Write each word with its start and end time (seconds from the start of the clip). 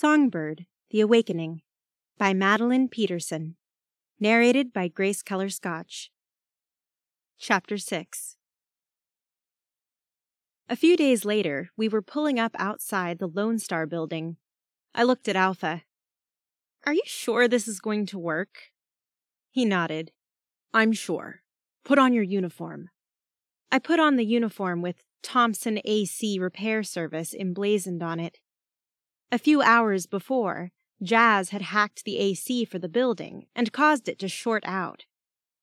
Songbird 0.00 0.64
The 0.88 1.02
Awakening 1.02 1.60
by 2.16 2.32
Madeline 2.32 2.88
Peterson. 2.88 3.56
Narrated 4.18 4.72
by 4.72 4.88
Grace 4.88 5.22
Keller 5.22 5.50
Scotch. 5.50 6.10
Chapter 7.38 7.76
6 7.76 8.38
A 10.70 10.74
few 10.74 10.96
days 10.96 11.26
later, 11.26 11.68
we 11.76 11.86
were 11.86 12.00
pulling 12.00 12.40
up 12.40 12.56
outside 12.58 13.18
the 13.18 13.26
Lone 13.26 13.58
Star 13.58 13.84
building. 13.84 14.38
I 14.94 15.02
looked 15.02 15.28
at 15.28 15.36
Alpha. 15.36 15.82
Are 16.86 16.94
you 16.94 17.02
sure 17.04 17.46
this 17.46 17.68
is 17.68 17.78
going 17.78 18.06
to 18.06 18.18
work? 18.18 18.70
He 19.50 19.66
nodded. 19.66 20.12
I'm 20.72 20.92
sure. 20.92 21.42
Put 21.84 21.98
on 21.98 22.14
your 22.14 22.24
uniform. 22.24 22.88
I 23.70 23.78
put 23.78 24.00
on 24.00 24.16
the 24.16 24.24
uniform 24.24 24.80
with 24.80 25.04
Thompson 25.22 25.78
AC 25.84 26.38
Repair 26.38 26.84
Service 26.84 27.34
emblazoned 27.34 28.02
on 28.02 28.18
it. 28.18 28.38
A 29.32 29.38
few 29.38 29.62
hours 29.62 30.06
before, 30.06 30.72
Jazz 31.02 31.50
had 31.50 31.62
hacked 31.62 32.04
the 32.04 32.18
AC 32.18 32.64
for 32.64 32.78
the 32.78 32.88
building 32.88 33.46
and 33.54 33.72
caused 33.72 34.08
it 34.08 34.18
to 34.18 34.28
short 34.28 34.64
out. 34.66 35.04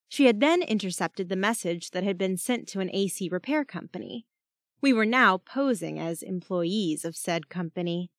She 0.08 0.24
had 0.24 0.40
then 0.40 0.62
intercepted 0.62 1.28
the 1.28 1.36
message 1.36 1.90
that 1.90 2.02
had 2.02 2.16
been 2.16 2.38
sent 2.38 2.66
to 2.68 2.80
an 2.80 2.90
AC 2.92 3.28
repair 3.28 3.66
company. 3.66 4.24
We 4.80 4.94
were 4.94 5.04
now 5.04 5.36
posing 5.36 5.98
as 5.98 6.22
employees 6.22 7.04
of 7.04 7.14
said 7.14 7.50
company. 7.50 8.10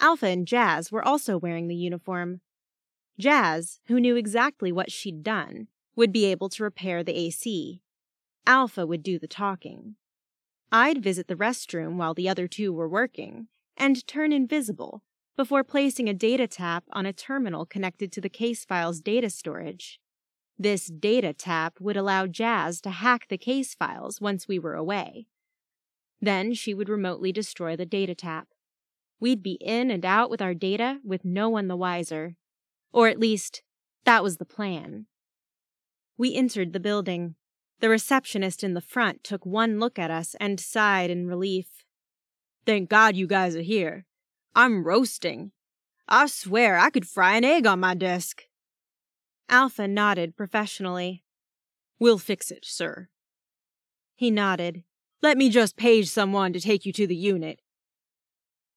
Alpha 0.00 0.28
and 0.28 0.46
Jazz 0.46 0.90
were 0.90 1.04
also 1.04 1.36
wearing 1.36 1.68
the 1.68 1.74
uniform. 1.74 2.40
Jazz, 3.18 3.80
who 3.88 4.00
knew 4.00 4.16
exactly 4.16 4.72
what 4.72 4.90
she'd 4.90 5.22
done, 5.22 5.66
would 5.94 6.12
be 6.12 6.24
able 6.24 6.48
to 6.50 6.62
repair 6.62 7.04
the 7.04 7.18
AC. 7.18 7.82
Alpha 8.46 8.86
would 8.86 9.02
do 9.02 9.18
the 9.18 9.28
talking. 9.28 9.96
I'd 10.72 11.02
visit 11.02 11.26
the 11.26 11.34
restroom 11.34 11.96
while 11.96 12.14
the 12.14 12.28
other 12.28 12.48
two 12.48 12.72
were 12.72 12.88
working, 12.88 13.48
and 13.78 14.06
turn 14.06 14.32
invisible 14.32 15.02
before 15.36 15.64
placing 15.64 16.08
a 16.08 16.14
data 16.14 16.46
tap 16.46 16.84
on 16.92 17.06
a 17.06 17.12
terminal 17.12 17.64
connected 17.64 18.12
to 18.12 18.20
the 18.20 18.28
case 18.28 18.64
file's 18.64 19.00
data 19.00 19.30
storage. 19.30 20.00
This 20.58 20.86
data 20.86 21.32
tap 21.32 21.74
would 21.80 21.96
allow 21.96 22.26
Jazz 22.26 22.80
to 22.80 22.90
hack 22.90 23.26
the 23.28 23.38
case 23.38 23.74
files 23.74 24.20
once 24.20 24.48
we 24.48 24.58
were 24.58 24.74
away. 24.74 25.28
Then 26.20 26.52
she 26.52 26.74
would 26.74 26.88
remotely 26.88 27.30
destroy 27.30 27.76
the 27.76 27.86
data 27.86 28.14
tap. 28.14 28.48
We'd 29.20 29.42
be 29.42 29.58
in 29.60 29.90
and 29.90 30.04
out 30.04 30.30
with 30.30 30.42
our 30.42 30.54
data 30.54 30.98
with 31.04 31.24
no 31.24 31.48
one 31.48 31.68
the 31.68 31.76
wiser. 31.76 32.34
Or 32.92 33.06
at 33.06 33.20
least, 33.20 33.62
that 34.04 34.24
was 34.24 34.38
the 34.38 34.44
plan. 34.44 35.06
We 36.16 36.34
entered 36.34 36.72
the 36.72 36.80
building. 36.80 37.36
The 37.78 37.88
receptionist 37.88 38.64
in 38.64 38.74
the 38.74 38.80
front 38.80 39.22
took 39.22 39.46
one 39.46 39.78
look 39.78 39.98
at 39.98 40.10
us 40.10 40.34
and 40.40 40.58
sighed 40.58 41.10
in 41.10 41.28
relief. 41.28 41.84
Thank 42.68 42.90
God 42.90 43.16
you 43.16 43.26
guys 43.26 43.56
are 43.56 43.62
here. 43.62 44.04
I'm 44.54 44.84
roasting. 44.84 45.52
I 46.06 46.26
swear 46.26 46.76
I 46.76 46.90
could 46.90 47.08
fry 47.08 47.36
an 47.36 47.42
egg 47.42 47.66
on 47.66 47.80
my 47.80 47.94
desk. 47.94 48.42
Alpha 49.48 49.88
nodded 49.88 50.36
professionally. 50.36 51.24
We'll 51.98 52.18
fix 52.18 52.50
it, 52.50 52.66
sir. 52.66 53.08
He 54.14 54.30
nodded. 54.30 54.84
Let 55.22 55.38
me 55.38 55.48
just 55.48 55.78
page 55.78 56.10
someone 56.10 56.52
to 56.52 56.60
take 56.60 56.84
you 56.84 56.92
to 56.92 57.06
the 57.06 57.16
unit. 57.16 57.62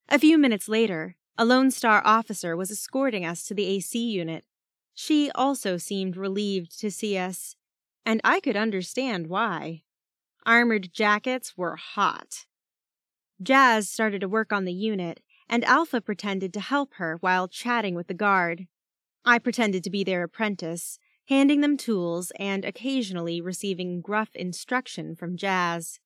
A 0.08 0.18
few 0.18 0.38
minutes 0.38 0.70
later, 0.70 1.18
a 1.38 1.44
Lone 1.44 1.70
Star 1.70 2.02
officer 2.06 2.56
was 2.56 2.72
escorting 2.72 3.26
us 3.26 3.44
to 3.44 3.54
the 3.54 3.66
AC 3.66 4.00
unit. 4.00 4.46
She 4.94 5.30
also 5.36 5.76
seemed 5.76 6.16
relieved 6.16 6.80
to 6.80 6.92
see 6.92 7.18
us, 7.18 7.58
and 8.06 8.22
I 8.24 8.40
could 8.40 8.56
understand 8.56 9.28
why. 9.28 9.84
Armored 10.46 10.94
jackets 10.94 11.58
were 11.58 11.76
hot. 11.76 12.46
Jazz 13.42 13.90
started 13.90 14.22
to 14.22 14.30
work 14.30 14.54
on 14.54 14.66
the 14.66 14.74
unit, 14.74 15.22
and 15.50 15.64
Alpha 15.66 16.00
pretended 16.00 16.54
to 16.54 16.60
help 16.60 16.94
her 16.96 17.18
while 17.22 17.48
chatting 17.48 17.96
with 17.96 18.08
the 18.08 18.14
guard. 18.14 18.68
I 19.26 19.40
pretended 19.40 19.84
to 19.84 19.90
be 19.90 20.04
their 20.04 20.24
apprentice, 20.24 21.00
handing 21.28 21.62
them 21.62 21.78
tools 21.78 22.32
and 22.38 22.64
occasionally 22.64 23.42
receiving 23.42 24.02
gruff 24.02 24.30
instruction 24.36 25.16
from 25.16 25.38
Jazz. 25.38 26.00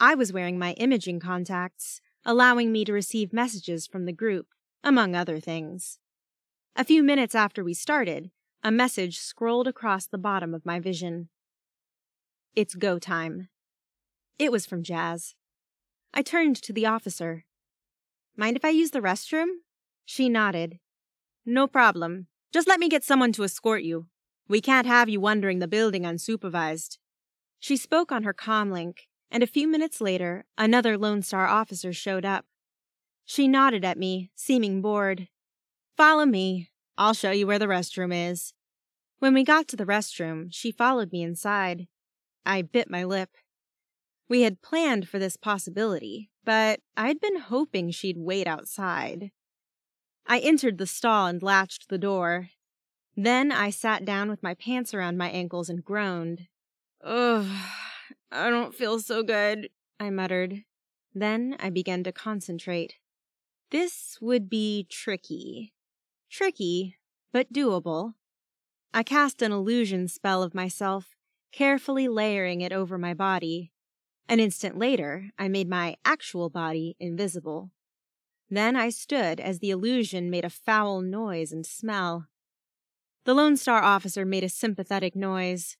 I 0.00 0.14
was 0.14 0.32
wearing 0.32 0.58
my 0.58 0.72
imaging 0.72 1.20
contacts, 1.20 2.00
allowing 2.24 2.72
me 2.72 2.84
to 2.84 2.92
receive 2.92 3.32
messages 3.32 3.86
from 3.86 4.06
the 4.06 4.12
group, 4.12 4.46
among 4.82 5.14
other 5.14 5.38
things. 5.38 5.98
A 6.76 6.84
few 6.84 7.02
minutes 7.02 7.34
after 7.34 7.62
we 7.62 7.74
started, 7.74 8.30
a 8.62 8.70
message 8.70 9.18
scrolled 9.18 9.68
across 9.68 10.06
the 10.06 10.18
bottom 10.18 10.54
of 10.54 10.64
my 10.64 10.80
vision. 10.80 11.28
It's 12.54 12.74
go 12.74 12.98
time. 12.98 13.48
It 14.38 14.50
was 14.50 14.66
from 14.66 14.82
Jazz. 14.82 15.34
I 16.14 16.22
turned 16.22 16.56
to 16.56 16.72
the 16.72 16.86
officer. 16.86 17.44
Mind 18.36 18.56
if 18.56 18.64
I 18.64 18.68
use 18.68 18.90
the 18.90 19.00
restroom? 19.00 19.46
She 20.04 20.28
nodded. 20.28 20.78
No 21.46 21.66
problem. 21.66 22.26
Just 22.52 22.68
let 22.68 22.80
me 22.80 22.88
get 22.88 23.04
someone 23.04 23.32
to 23.32 23.44
escort 23.44 23.82
you. 23.82 24.06
We 24.46 24.60
can't 24.60 24.86
have 24.86 25.08
you 25.08 25.20
wandering 25.20 25.58
the 25.58 25.68
building 25.68 26.02
unsupervised. 26.02 26.98
She 27.58 27.76
spoke 27.76 28.12
on 28.12 28.24
her 28.24 28.34
comlink, 28.34 28.98
and 29.30 29.42
a 29.42 29.46
few 29.46 29.66
minutes 29.66 30.00
later, 30.00 30.44
another 30.58 30.98
Lone 30.98 31.22
Star 31.22 31.46
officer 31.46 31.92
showed 31.92 32.24
up. 32.24 32.44
She 33.24 33.48
nodded 33.48 33.84
at 33.84 33.96
me, 33.96 34.30
seeming 34.34 34.82
bored. 34.82 35.28
Follow 35.96 36.26
me. 36.26 36.68
I'll 36.98 37.14
show 37.14 37.30
you 37.30 37.46
where 37.46 37.58
the 37.58 37.66
restroom 37.66 38.30
is. 38.30 38.52
When 39.18 39.32
we 39.32 39.44
got 39.44 39.68
to 39.68 39.76
the 39.76 39.86
restroom, 39.86 40.48
she 40.50 40.72
followed 40.72 41.12
me 41.12 41.22
inside. 41.22 41.86
I 42.44 42.60
bit 42.60 42.90
my 42.90 43.04
lip. 43.04 43.30
We 44.32 44.40
had 44.40 44.62
planned 44.62 45.10
for 45.10 45.18
this 45.18 45.36
possibility, 45.36 46.30
but 46.42 46.80
I'd 46.96 47.20
been 47.20 47.36
hoping 47.36 47.90
she'd 47.90 48.16
wait 48.16 48.46
outside. 48.46 49.30
I 50.26 50.38
entered 50.38 50.78
the 50.78 50.86
stall 50.86 51.26
and 51.26 51.42
latched 51.42 51.90
the 51.90 51.98
door. 51.98 52.48
Then 53.14 53.52
I 53.52 53.68
sat 53.68 54.06
down 54.06 54.30
with 54.30 54.42
my 54.42 54.54
pants 54.54 54.94
around 54.94 55.18
my 55.18 55.28
ankles 55.28 55.68
and 55.68 55.84
groaned. 55.84 56.48
Ugh, 57.04 57.44
I 58.30 58.48
don't 58.48 58.74
feel 58.74 59.00
so 59.00 59.22
good, 59.22 59.68
I 60.00 60.08
muttered. 60.08 60.62
Then 61.14 61.54
I 61.60 61.68
began 61.68 62.02
to 62.04 62.10
concentrate. 62.10 62.94
This 63.70 64.16
would 64.22 64.48
be 64.48 64.86
tricky. 64.88 65.74
Tricky, 66.30 66.96
but 67.34 67.52
doable. 67.52 68.14
I 68.94 69.02
cast 69.02 69.42
an 69.42 69.52
illusion 69.52 70.08
spell 70.08 70.42
of 70.42 70.54
myself, 70.54 71.16
carefully 71.52 72.08
layering 72.08 72.62
it 72.62 72.72
over 72.72 72.96
my 72.96 73.12
body. 73.12 73.72
An 74.28 74.40
instant 74.40 74.78
later, 74.78 75.30
I 75.38 75.48
made 75.48 75.68
my 75.68 75.96
actual 76.04 76.48
body 76.48 76.96
invisible. 76.98 77.70
Then 78.48 78.76
I 78.76 78.90
stood 78.90 79.40
as 79.40 79.58
the 79.58 79.70
illusion 79.70 80.30
made 80.30 80.44
a 80.44 80.50
foul 80.50 81.00
noise 81.00 81.52
and 81.52 81.64
smell. 81.64 82.26
The 83.24 83.34
Lone 83.34 83.56
Star 83.56 83.82
officer 83.82 84.24
made 84.24 84.44
a 84.44 84.48
sympathetic 84.48 85.14
noise. 85.14 85.76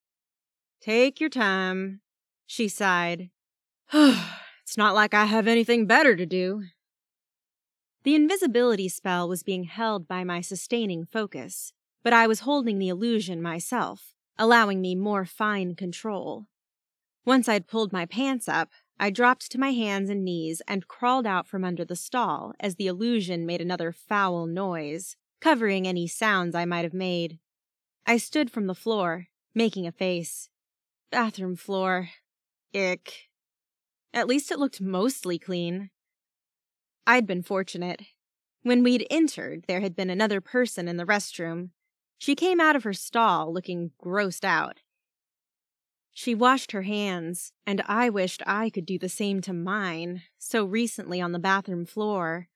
Take 0.81 1.21
your 1.21 1.29
time, 1.29 2.01
she 2.47 2.69
sighed. 2.69 3.31
it's 3.93 4.77
not 4.77 4.95
like 4.95 5.13
I 5.13 5.25
have 5.25 5.47
anything 5.47 5.87
better 5.87 6.17
to 6.17 6.27
do. 6.27 6.65
The 8.05 8.15
invisibility 8.15 8.89
spell 8.89 9.29
was 9.29 9.43
being 9.43 9.65
held 9.65 10.09
by 10.09 10.25
my 10.25 10.41
sustaining 10.41 11.05
focus, 11.05 11.73
but 12.03 12.13
I 12.13 12.27
was 12.27 12.41
holding 12.41 12.79
the 12.79 12.89
illusion 12.89 13.41
myself, 13.41 14.15
allowing 14.37 14.81
me 14.81 14.95
more 14.95 15.25
fine 15.25 15.77
control. 15.77 16.47
Once 17.25 17.49
I'd 17.49 17.69
pulled 17.69 17.93
my 17.93 18.05
pants 18.05 18.49
up, 18.49 18.71
I 18.99 19.11
dropped 19.11 19.51
to 19.53 19.59
my 19.59 19.71
hands 19.73 20.11
and 20.11 20.25
knees 20.25 20.61
and 20.67 20.89
crawled 20.89 21.27
out 21.27 21.47
from 21.47 21.65
under 21.65 21.85
the 21.85 21.97
stall 21.97 22.53
as 22.59 22.77
the 22.77 22.87
illusion 22.87 23.47
made 23.47 23.61
another 23.61 23.93
foul 23.93 24.47
noise, 24.47 25.17
covering 25.41 25.87
any 25.87 26.07
sounds 26.07 26.55
I 26.55 26.65
might 26.65 26.85
have 26.85 26.95
made. 26.95 27.39
I 28.07 28.17
stood 28.17 28.51
from 28.51 28.67
the 28.67 28.75
floor, 28.75 29.29
making 29.55 29.87
a 29.87 29.93
face. 29.93 30.49
Bathroom 31.11 31.57
floor. 31.57 32.11
Ick. 32.75 33.29
At 34.13 34.27
least 34.27 34.51
it 34.51 34.59
looked 34.59 34.81
mostly 34.81 35.39
clean. 35.39 35.91
I'd 37.07 37.27
been 37.27 37.43
fortunate. 37.43 38.03
When 38.63 38.83
we'd 38.83 39.07
entered, 39.11 39.65
there 39.69 39.81
had 39.81 39.95
been 39.97 40.11
another 40.11 40.41
person 40.41 40.89
in 40.89 40.97
the 40.97 41.07
restroom. 41.07 41.71
She 42.19 42.35
came 42.35 42.61
out 42.61 42.77
of 42.77 42.85
her 42.85 42.93
stall 42.93 43.53
looking 43.53 43.93
grossed 44.03 44.45
out, 44.45 44.79
she 46.13 46.35
washed 46.35 46.73
her 46.73 46.83
hands, 46.83 47.53
and 47.67 47.83
I 47.87 48.11
wished 48.11 48.43
I 48.47 48.69
could 48.69 48.85
do 48.85 48.99
the 48.99 49.09
same 49.09 49.41
to 49.43 49.53
mine, 49.53 50.23
so 50.39 50.65
recently 50.65 51.21
on 51.21 51.33
the 51.33 51.39
bathroom 51.39 51.87
floor. 51.87 52.49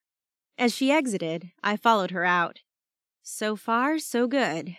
As 0.59 0.75
she 0.75 0.91
exited, 0.91 1.51
I 1.63 1.77
followed 1.77 2.11
her 2.11 2.25
out. 2.25 2.61
So 3.23 3.57
far, 3.57 3.99
so 3.99 4.27
good. 4.27 4.77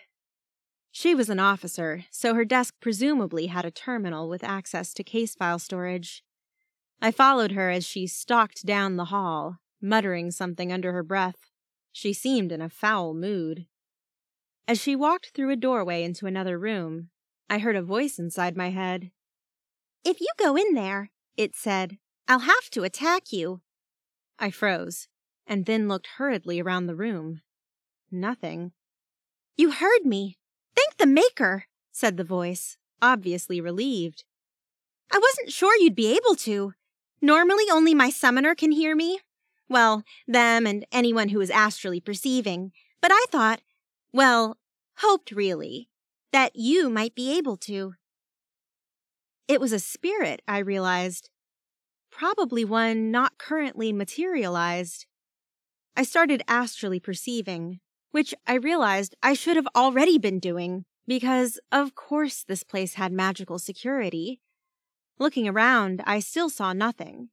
She 0.91 1.13
was 1.13 1.29
an 1.29 1.39
officer, 1.39 2.05
so 2.11 2.33
her 2.33 2.45
desk 2.45 2.75
presumably 2.79 3.47
had 3.47 3.65
a 3.65 3.71
terminal 3.71 4.29
with 4.29 4.43
access 4.43 4.93
to 4.93 5.03
case 5.03 5.35
file 5.35 5.59
storage. 5.59 6.23
I 7.01 7.11
followed 7.11 7.51
her 7.51 7.69
as 7.69 7.85
she 7.85 8.07
stalked 8.07 8.65
down 8.65 8.95
the 8.95 9.05
hall, 9.05 9.57
muttering 9.81 10.31
something 10.31 10.71
under 10.71 10.93
her 10.93 11.03
breath. 11.03 11.49
She 11.91 12.13
seemed 12.13 12.51
in 12.51 12.61
a 12.61 12.69
foul 12.69 13.13
mood. 13.13 13.67
As 14.67 14.79
she 14.79 14.95
walked 14.95 15.31
through 15.33 15.51
a 15.51 15.55
doorway 15.55 16.03
into 16.03 16.25
another 16.25 16.57
room, 16.57 17.09
I 17.49 17.59
heard 17.59 17.75
a 17.75 17.81
voice 17.81 18.19
inside 18.19 18.57
my 18.57 18.69
head. 18.69 19.11
If 20.03 20.19
you 20.21 20.27
go 20.37 20.55
in 20.55 20.73
there, 20.73 21.11
it 21.35 21.55
said, 21.55 21.97
I'll 22.27 22.39
have 22.39 22.69
to 22.71 22.83
attack 22.83 23.31
you. 23.31 23.61
I 24.39 24.51
froze. 24.51 25.07
and 25.47 25.65
then 25.65 25.87
looked 25.87 26.07
hurriedly 26.17 26.59
around 26.59 26.85
the 26.87 26.95
room. 26.95 27.41
Nothing. 28.11 28.73
You 29.55 29.71
heard 29.71 30.05
me. 30.05 30.37
Thank 30.75 30.97
the 30.97 31.07
Maker, 31.07 31.65
said 31.91 32.17
the 32.17 32.23
voice, 32.23 32.77
obviously 33.01 33.59
relieved. 33.61 34.25
I 35.11 35.19
wasn't 35.19 35.53
sure 35.53 35.75
you'd 35.79 35.95
be 35.95 36.15
able 36.15 36.35
to. 36.35 36.73
Normally, 37.21 37.63
only 37.71 37.95
my 37.95 38.09
summoner 38.09 38.53
can 38.55 38.71
hear 38.71 38.95
me. 38.95 39.19
Well, 39.69 40.03
them 40.27 40.67
and 40.67 40.85
anyone 40.91 41.29
who 41.29 41.41
is 41.41 41.49
astrally 41.49 41.99
perceiving. 41.99 42.71
But 43.01 43.11
I 43.13 43.25
thought, 43.31 43.61
well, 44.13 44.57
hoped 44.97 45.31
really, 45.31 45.89
that 46.31 46.55
you 46.55 46.89
might 46.89 47.15
be 47.15 47.37
able 47.37 47.57
to. 47.57 47.93
It 49.47 49.61
was 49.61 49.71
a 49.71 49.79
spirit, 49.79 50.41
I 50.47 50.59
realized. 50.59 51.29
Probably 52.11 52.65
one 52.65 53.11
not 53.11 53.37
currently 53.37 53.93
materialized. 53.93 55.05
I 55.95 56.03
started 56.03 56.43
astrally 56.47 56.99
perceiving, 56.99 57.79
which 58.11 58.33
I 58.45 58.55
realized 58.55 59.15
I 59.23 59.33
should 59.33 59.55
have 59.55 59.67
already 59.75 60.17
been 60.17 60.39
doing, 60.39 60.85
because 61.07 61.59
of 61.71 61.95
course 61.95 62.43
this 62.43 62.63
place 62.63 62.95
had 62.95 63.11
magical 63.11 63.57
security. 63.57 64.41
Looking 65.19 65.47
around, 65.47 66.03
I 66.05 66.19
still 66.19 66.49
saw 66.49 66.73
nothing. 66.73 67.29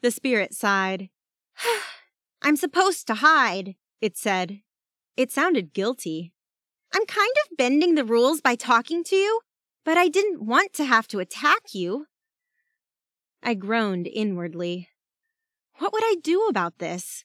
The 0.00 0.10
spirit 0.10 0.54
sighed. 0.54 1.10
I'm 2.42 2.56
supposed 2.56 3.06
to 3.08 3.14
hide, 3.14 3.74
it 4.00 4.16
said. 4.16 4.60
It 5.16 5.30
sounded 5.30 5.74
guilty. 5.74 6.32
I'm 6.94 7.06
kind 7.06 7.32
of 7.44 7.56
bending 7.56 7.94
the 7.94 8.04
rules 8.04 8.40
by 8.40 8.54
talking 8.54 9.02
to 9.04 9.16
you, 9.16 9.40
but 9.84 9.96
I 9.96 10.08
didn't 10.08 10.44
want 10.44 10.72
to 10.74 10.84
have 10.84 11.08
to 11.08 11.20
attack 11.20 11.74
you. 11.74 12.06
I 13.42 13.54
groaned 13.54 14.06
inwardly. 14.06 14.88
What 15.78 15.92
would 15.92 16.04
I 16.04 16.16
do 16.22 16.46
about 16.48 16.78
this? 16.78 17.24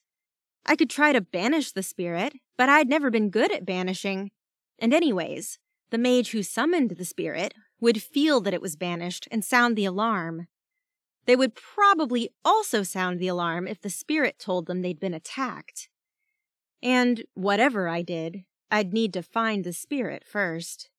I 0.65 0.75
could 0.75 0.89
try 0.89 1.13
to 1.13 1.21
banish 1.21 1.71
the 1.71 1.83
spirit, 1.83 2.33
but 2.57 2.69
I'd 2.69 2.89
never 2.89 3.09
been 3.09 3.29
good 3.29 3.51
at 3.51 3.65
banishing. 3.65 4.31
And 4.79 4.93
anyways, 4.93 5.59
the 5.91 5.97
mage 5.97 6.31
who 6.31 6.43
summoned 6.43 6.91
the 6.91 7.05
spirit 7.05 7.53
would 7.79 8.01
feel 8.01 8.41
that 8.41 8.53
it 8.53 8.61
was 8.61 8.75
banished 8.75 9.27
and 9.31 9.43
sound 9.43 9.75
the 9.75 9.85
alarm. 9.85 10.47
They 11.25 11.35
would 11.35 11.55
probably 11.55 12.29
also 12.43 12.83
sound 12.83 13.19
the 13.19 13.27
alarm 13.27 13.67
if 13.67 13.81
the 13.81 13.89
spirit 13.89 14.39
told 14.39 14.65
them 14.65 14.81
they'd 14.81 14.99
been 14.99 15.13
attacked. 15.13 15.89
And 16.81 17.23
whatever 17.33 17.87
I 17.87 18.01
did, 18.01 18.43
I'd 18.69 18.93
need 18.93 19.13
to 19.13 19.23
find 19.23 19.63
the 19.63 19.73
spirit 19.73 20.23
first. 20.25 20.89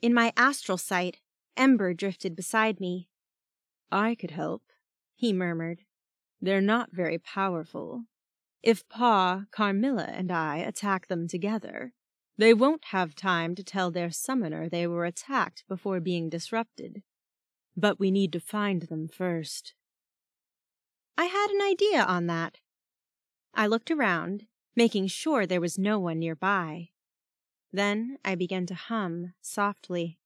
In 0.00 0.14
my 0.14 0.32
astral 0.36 0.78
sight, 0.78 1.18
Ember 1.56 1.92
drifted 1.92 2.36
beside 2.36 2.78
me. 2.78 3.08
I 3.90 4.14
could 4.14 4.30
help, 4.30 4.62
he 5.16 5.32
murmured. 5.32 5.80
They're 6.40 6.60
not 6.60 6.90
very 6.92 7.18
powerful. 7.18 8.04
If 8.62 8.88
Pa, 8.88 9.44
Carmilla, 9.50 10.08
and 10.12 10.30
I 10.30 10.58
attack 10.58 11.08
them 11.08 11.26
together, 11.26 11.92
they 12.36 12.54
won't 12.54 12.86
have 12.86 13.16
time 13.16 13.56
to 13.56 13.64
tell 13.64 13.90
their 13.90 14.10
summoner 14.10 14.68
they 14.68 14.86
were 14.86 15.04
attacked 15.04 15.64
before 15.68 15.98
being 15.98 16.28
disrupted. 16.28 17.02
But 17.76 17.98
we 17.98 18.12
need 18.12 18.32
to 18.32 18.40
find 18.40 18.82
them 18.82 19.08
first. 19.08 19.74
I 21.16 21.24
had 21.24 21.50
an 21.50 21.60
idea 21.60 22.04
on 22.04 22.26
that. 22.26 22.58
I 23.54 23.66
looked 23.66 23.90
around, 23.90 24.46
making 24.78 25.08
sure 25.08 25.44
there 25.44 25.60
was 25.60 25.76
no 25.76 25.98
one 25.98 26.20
nearby. 26.20 26.88
Then 27.72 28.16
I 28.24 28.36
began 28.36 28.64
to 28.66 28.76
hum 28.76 29.32
softly. 29.42 30.20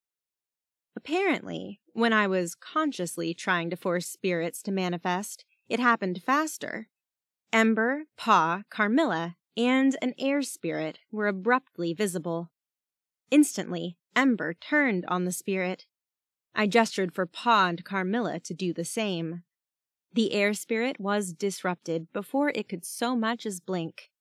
Apparently, 0.95 1.81
when 1.95 2.13
I 2.13 2.27
was 2.27 2.55
consciously 2.55 3.33
trying 3.33 3.71
to 3.71 3.79
force 3.79 4.07
spirits 4.07 4.61
to 4.65 4.71
manifest, 4.71 5.47
it 5.71 5.81
happened 5.81 6.23
faster. 6.23 6.91
Ember, 7.51 8.03
Pa, 8.19 8.65
Carmilla, 8.69 9.37
and 9.57 9.97
an 10.03 10.13
air 10.19 10.43
spirit 10.43 10.99
were 11.11 11.29
abruptly 11.29 11.95
visible. 11.95 12.51
Instantly, 13.31 13.97
Ember 14.15 14.53
turned 14.53 15.07
on 15.07 15.25
the 15.25 15.33
spirit. 15.33 15.87
I 16.55 16.67
gestured 16.67 17.15
for 17.15 17.25
Pa 17.25 17.69
and 17.69 17.87
Carmilla 17.87 18.39
to 18.41 18.53
do 18.53 18.75
the 18.75 18.85
same. 18.85 19.45
The 20.13 20.35
air 20.35 20.53
spirit 20.53 21.01
was 21.01 21.33
disrupted 21.33 22.13
before 22.13 22.51
it 22.51 22.69
could 22.69 22.85
so 22.85 23.17
much 23.17 23.47
as 23.47 23.59
blink. 23.59 24.12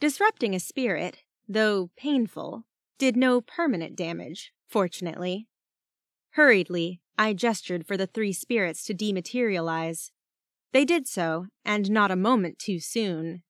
Disrupting 0.00 0.54
a 0.54 0.60
spirit, 0.60 1.24
though 1.48 1.90
painful, 1.96 2.64
did 2.98 3.16
no 3.16 3.40
permanent 3.40 3.96
damage, 3.96 4.52
fortunately. 4.68 5.48
Hurriedly, 6.32 7.00
I 7.16 7.32
gestured 7.32 7.84
for 7.84 7.96
the 7.96 8.06
three 8.06 8.32
spirits 8.32 8.84
to 8.84 8.94
dematerialize. 8.94 10.10
They 10.72 10.84
did 10.84 11.08
so, 11.08 11.46
and 11.64 11.90
not 11.90 12.12
a 12.12 12.16
moment 12.16 12.60
too 12.60 12.78
soon. 12.78 13.42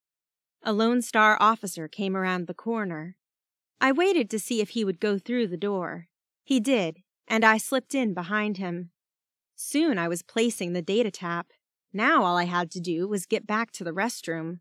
A 0.63 0.73
Lone 0.73 1.03
Star 1.03 1.37
officer 1.39 1.87
came 1.87 2.17
around 2.17 2.47
the 2.47 2.55
corner. 2.55 3.17
I 3.81 3.93
waited 3.93 4.31
to 4.31 4.39
see 4.39 4.61
if 4.61 4.71
he 4.71 4.85
would 4.85 5.01
go 5.01 5.19
through 5.19 5.49
the 5.49 5.57
door. 5.57 6.07
He 6.45 6.61
did, 6.61 6.99
and 7.27 7.45
I 7.45 7.59
slipped 7.59 7.95
in 7.95 8.15
behind 8.15 8.57
him. 8.57 8.91
Soon 9.55 9.99
I 9.99 10.09
was 10.09 10.23
placing 10.23 10.73
the 10.73 10.83
data 10.83 11.11
tap. 11.11 11.49
Now 11.93 12.25
all 12.25 12.39
I 12.39 12.45
had 12.45 12.71
to 12.71 12.81
do 12.81 13.07
was 13.07 13.27
get 13.27 13.47
back 13.47 13.71
to 13.73 13.85
the 13.85 13.93
restroom. 13.93 14.61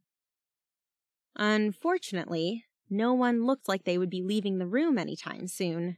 Unfortunately, 1.38 2.66
no 2.89 3.13
one 3.13 3.45
looked 3.45 3.68
like 3.68 3.84
they 3.84 3.98
would 3.98 4.10
be 4.10 4.24
leaving 4.24 4.57
the 4.57 4.66
room 4.66 4.98
any 4.98 5.16
time 5.16 5.48
soon. 5.48 5.98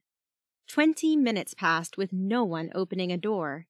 Twenty 0.68 1.16
minutes 1.16 1.54
passed 1.54 1.98
with 1.98 2.12
no 2.12 2.44
one 2.44 2.70
opening 2.76 3.12
a 3.12 3.18
door. 3.18 3.68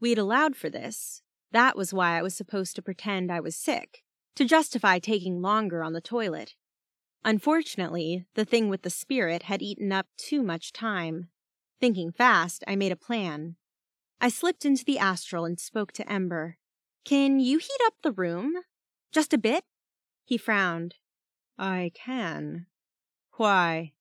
We'd 0.00 0.18
allowed 0.18 0.54
for 0.54 0.68
this. 0.68 1.22
That 1.50 1.76
was 1.76 1.94
why 1.94 2.18
I 2.18 2.22
was 2.22 2.36
supposed 2.36 2.76
to 2.76 2.82
pretend 2.82 3.32
I 3.32 3.40
was 3.40 3.56
sick, 3.56 4.02
to 4.36 4.44
justify 4.44 4.98
taking 4.98 5.40
longer 5.40 5.82
on 5.82 5.94
the 5.94 6.00
toilet. 6.00 6.54
Unfortunately, 7.24 8.26
the 8.34 8.44
thing 8.44 8.68
with 8.68 8.82
the 8.82 8.90
spirit 8.90 9.44
had 9.44 9.62
eaten 9.62 9.92
up 9.92 10.06
too 10.16 10.42
much 10.42 10.72
time. 10.72 11.28
Thinking 11.80 12.12
fast, 12.12 12.64
I 12.66 12.76
made 12.76 12.92
a 12.92 12.96
plan. 12.96 13.56
I 14.20 14.28
slipped 14.28 14.64
into 14.64 14.84
the 14.84 14.98
astral 14.98 15.44
and 15.44 15.58
spoke 15.58 15.92
to 15.92 16.12
Ember. 16.12 16.58
Can 17.04 17.40
you 17.40 17.58
heat 17.58 17.80
up 17.86 17.94
the 18.02 18.12
room? 18.12 18.54
Just 19.10 19.32
a 19.32 19.38
bit? 19.38 19.64
He 20.24 20.38
frowned. 20.38 20.96
I 21.58 21.92
can. 21.94 22.66
Why? 23.36 23.92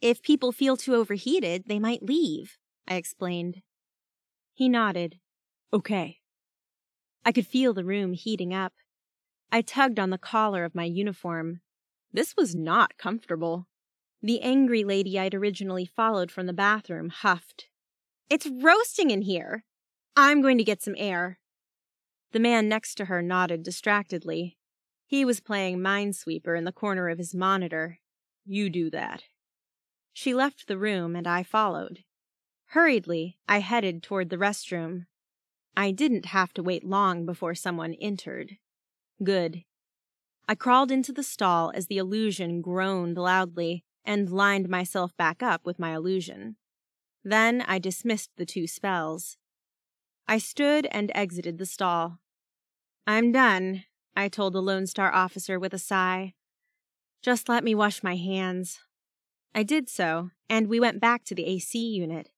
If 0.00 0.22
people 0.22 0.52
feel 0.52 0.76
too 0.76 0.94
overheated, 0.94 1.64
they 1.66 1.78
might 1.78 2.02
leave, 2.02 2.58
I 2.86 2.94
explained. 2.94 3.62
He 4.54 4.68
nodded. 4.68 5.18
Okay. 5.72 6.18
I 7.24 7.32
could 7.32 7.46
feel 7.46 7.74
the 7.74 7.84
room 7.84 8.12
heating 8.12 8.54
up. 8.54 8.72
I 9.50 9.62
tugged 9.62 9.98
on 9.98 10.10
the 10.10 10.18
collar 10.18 10.64
of 10.64 10.74
my 10.74 10.84
uniform. 10.84 11.60
This 12.12 12.36
was 12.36 12.54
not 12.54 12.96
comfortable. 12.98 13.66
The 14.22 14.40
angry 14.40 14.84
lady 14.84 15.18
I'd 15.18 15.34
originally 15.34 15.84
followed 15.84 16.30
from 16.30 16.46
the 16.46 16.52
bathroom 16.52 17.08
huffed. 17.08 17.68
It's 18.28 18.46
roasting 18.46 19.10
in 19.10 19.22
here. 19.22 19.64
I'm 20.16 20.42
going 20.42 20.58
to 20.58 20.64
get 20.64 20.82
some 20.82 20.94
air. 20.98 21.38
The 22.32 22.40
man 22.40 22.68
next 22.68 22.96
to 22.96 23.06
her 23.06 23.22
nodded 23.22 23.62
distractedly. 23.62 24.57
He 25.08 25.24
was 25.24 25.40
playing 25.40 25.78
Minesweeper 25.78 26.56
in 26.56 26.64
the 26.64 26.70
corner 26.70 27.08
of 27.08 27.16
his 27.16 27.34
monitor. 27.34 27.98
You 28.44 28.68
do 28.68 28.90
that. 28.90 29.24
She 30.12 30.34
left 30.34 30.68
the 30.68 30.76
room 30.76 31.16
and 31.16 31.26
I 31.26 31.42
followed. 31.42 32.04
Hurriedly, 32.72 33.38
I 33.48 33.60
headed 33.60 34.02
toward 34.02 34.28
the 34.28 34.36
restroom. 34.36 35.06
I 35.74 35.92
didn't 35.92 36.26
have 36.26 36.52
to 36.54 36.62
wait 36.62 36.84
long 36.84 37.24
before 37.24 37.54
someone 37.54 37.94
entered. 37.94 38.58
Good. 39.24 39.64
I 40.46 40.54
crawled 40.54 40.90
into 40.90 41.12
the 41.14 41.22
stall 41.22 41.72
as 41.74 41.86
the 41.86 41.96
illusion 41.96 42.60
groaned 42.60 43.16
loudly 43.16 43.84
and 44.04 44.28
lined 44.28 44.68
myself 44.68 45.16
back 45.16 45.42
up 45.42 45.64
with 45.64 45.78
my 45.78 45.94
illusion. 45.94 46.56
Then 47.24 47.62
I 47.62 47.78
dismissed 47.78 48.32
the 48.36 48.44
two 48.44 48.66
spells. 48.66 49.38
I 50.26 50.36
stood 50.36 50.86
and 50.90 51.10
exited 51.14 51.56
the 51.56 51.64
stall. 51.64 52.18
I'm 53.06 53.32
done, 53.32 53.84
I 54.18 54.26
told 54.26 54.52
the 54.52 54.60
Lone 54.60 54.88
Star 54.88 55.14
officer 55.14 55.60
with 55.60 55.72
a 55.72 55.78
sigh. 55.78 56.34
Just 57.22 57.48
let 57.48 57.62
me 57.62 57.72
wash 57.72 58.02
my 58.02 58.16
hands. 58.16 58.80
I 59.54 59.62
did 59.62 59.88
so, 59.88 60.30
and 60.50 60.66
we 60.66 60.80
went 60.80 61.00
back 61.00 61.22
to 61.26 61.36
the 61.36 61.46
AC 61.46 61.78
unit. 61.78 62.30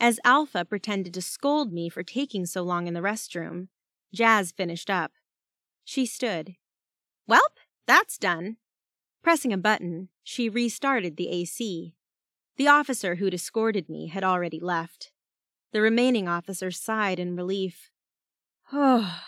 As 0.00 0.18
Alpha 0.24 0.64
pretended 0.64 1.14
to 1.14 1.22
scold 1.22 1.72
me 1.72 1.88
for 1.88 2.02
taking 2.02 2.46
so 2.46 2.62
long 2.62 2.88
in 2.88 2.94
the 2.94 3.00
restroom, 3.00 3.68
Jazz 4.12 4.50
finished 4.50 4.90
up. 4.90 5.12
She 5.84 6.04
stood. 6.04 6.56
Welp, 7.30 7.62
that's 7.86 8.18
done. 8.18 8.56
Pressing 9.22 9.52
a 9.52 9.56
button, 9.56 10.08
she 10.24 10.48
restarted 10.48 11.16
the 11.16 11.28
AC. 11.28 11.94
The 12.56 12.66
officer 12.66 13.14
who'd 13.14 13.34
escorted 13.34 13.88
me 13.88 14.08
had 14.08 14.24
already 14.24 14.58
left. 14.58 15.12
The 15.70 15.80
remaining 15.80 16.26
officer 16.26 16.72
sighed 16.72 17.20
in 17.20 17.36
relief. 17.36 17.90
Oh, 18.72 19.20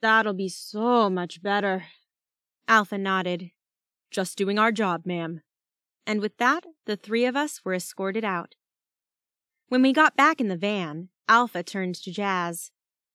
that'll 0.00 0.34
be 0.34 0.48
so 0.48 1.08
much 1.10 1.42
better. 1.42 1.86
Alpha 2.66 2.98
nodded. 2.98 3.50
Just 4.10 4.38
doing 4.38 4.58
our 4.58 4.72
job, 4.72 5.02
ma'am. 5.04 5.42
And 6.06 6.20
with 6.20 6.36
that, 6.38 6.64
the 6.86 6.96
three 6.96 7.24
of 7.26 7.36
us 7.36 7.62
were 7.64 7.74
escorted 7.74 8.24
out. 8.24 8.54
When 9.68 9.82
we 9.82 9.92
got 9.92 10.16
back 10.16 10.40
in 10.40 10.48
the 10.48 10.56
van, 10.56 11.10
Alpha 11.28 11.62
turned 11.62 11.96
to 11.96 12.10
Jazz. 12.10 12.70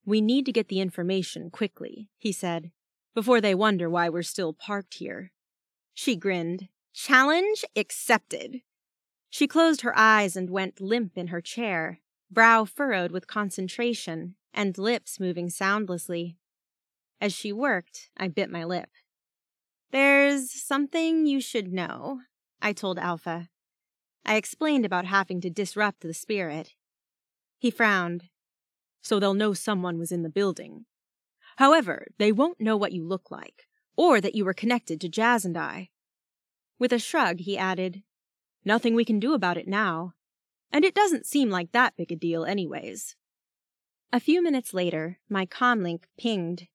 We 0.06 0.20
need 0.20 0.46
to 0.46 0.52
get 0.52 0.68
the 0.68 0.80
information 0.80 1.50
quickly, 1.50 2.08
he 2.18 2.30
said. 2.30 2.70
before 3.14 3.40
they 3.40 3.54
wonder 3.54 3.88
why 3.88 4.08
we're 4.08 4.22
still 4.22 4.52
parked 4.52 4.94
here. 4.94 5.30
She 5.94 6.16
grinned. 6.16 6.68
Challenge 6.92 7.64
accepted. 7.74 8.60
She 9.30 9.46
closed 9.46 9.80
her 9.80 9.96
eyes 9.96 10.36
and 10.36 10.50
went 10.50 10.80
limp 10.80 11.16
in 11.16 11.28
her 11.28 11.40
chair, 11.40 12.00
brow 12.30 12.64
furrowed 12.64 13.10
with 13.10 13.26
concentration 13.26 14.36
and 14.52 14.76
lips 14.78 15.18
moving 15.18 15.50
soundlessly. 15.50 16.36
As 17.24 17.32
she 17.32 17.54
worked, 17.54 18.10
I 18.18 18.28
bit 18.28 18.50
my 18.50 18.64
lip. 18.64 18.90
There's 19.92 20.50
something 20.50 21.24
you 21.24 21.40
should 21.40 21.72
know, 21.72 22.20
I 22.60 22.74
told 22.74 22.98
Alpha. 22.98 23.48
I 24.26 24.36
explained 24.36 24.84
about 24.84 25.06
having 25.06 25.40
to 25.40 25.48
disrupt 25.48 26.02
the 26.02 26.12
spirit. 26.12 26.74
He 27.58 27.70
frowned. 27.70 28.24
So 29.00 29.18
they'll 29.18 29.32
know 29.32 29.54
someone 29.54 29.98
was 29.98 30.12
in 30.12 30.22
the 30.22 30.28
building. 30.28 30.84
However, 31.56 32.08
they 32.18 32.30
won't 32.30 32.60
know 32.60 32.76
what 32.76 32.92
you 32.92 33.08
look 33.08 33.30
like, 33.30 33.68
or 33.96 34.20
that 34.20 34.34
you 34.34 34.44
were 34.44 34.52
connected 34.52 35.00
to 35.00 35.08
Jazz 35.08 35.46
and 35.46 35.56
I. 35.56 35.88
With 36.78 36.92
a 36.92 36.98
shrug, 36.98 37.38
he 37.40 37.56
added, 37.56 38.02
Nothing 38.66 38.94
we 38.94 39.06
can 39.06 39.18
do 39.18 39.32
about 39.32 39.56
it 39.56 39.66
now. 39.66 40.12
And 40.70 40.84
it 40.84 40.94
doesn't 40.94 41.24
seem 41.24 41.48
like 41.48 41.72
that 41.72 41.96
big 41.96 42.12
a 42.12 42.16
deal, 42.16 42.44
anyways. 42.44 43.16
A 44.12 44.20
few 44.20 44.42
minutes 44.42 44.74
later, 44.74 45.20
my 45.30 45.46
comlink 45.46 46.02
pinged. 46.18 46.68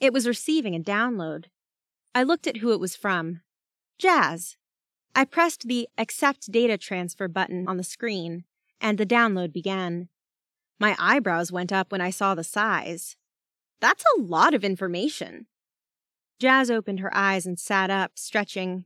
It 0.00 0.12
was 0.12 0.28
receiving 0.28 0.76
a 0.76 0.80
download. 0.80 1.46
I 2.14 2.22
looked 2.22 2.46
at 2.46 2.58
who 2.58 2.72
it 2.72 2.80
was 2.80 2.94
from. 2.94 3.40
Jazz. 3.98 4.56
I 5.14 5.24
pressed 5.24 5.66
the 5.66 5.88
Accept 5.98 6.52
Data 6.52 6.78
Transfer 6.78 7.26
button 7.26 7.66
on 7.66 7.76
the 7.76 7.84
screen, 7.84 8.44
and 8.80 8.96
the 8.96 9.06
download 9.06 9.52
began. 9.52 10.08
My 10.78 10.94
eyebrows 10.98 11.50
went 11.50 11.72
up 11.72 11.90
when 11.90 12.00
I 12.00 12.10
saw 12.10 12.34
the 12.34 12.44
size. 12.44 13.16
That's 13.80 14.04
a 14.16 14.20
lot 14.20 14.54
of 14.54 14.64
information. 14.64 15.46
Jazz 16.38 16.70
opened 16.70 17.00
her 17.00 17.14
eyes 17.14 17.46
and 17.46 17.58
sat 17.58 17.90
up, 17.90 18.12
stretching. 18.14 18.84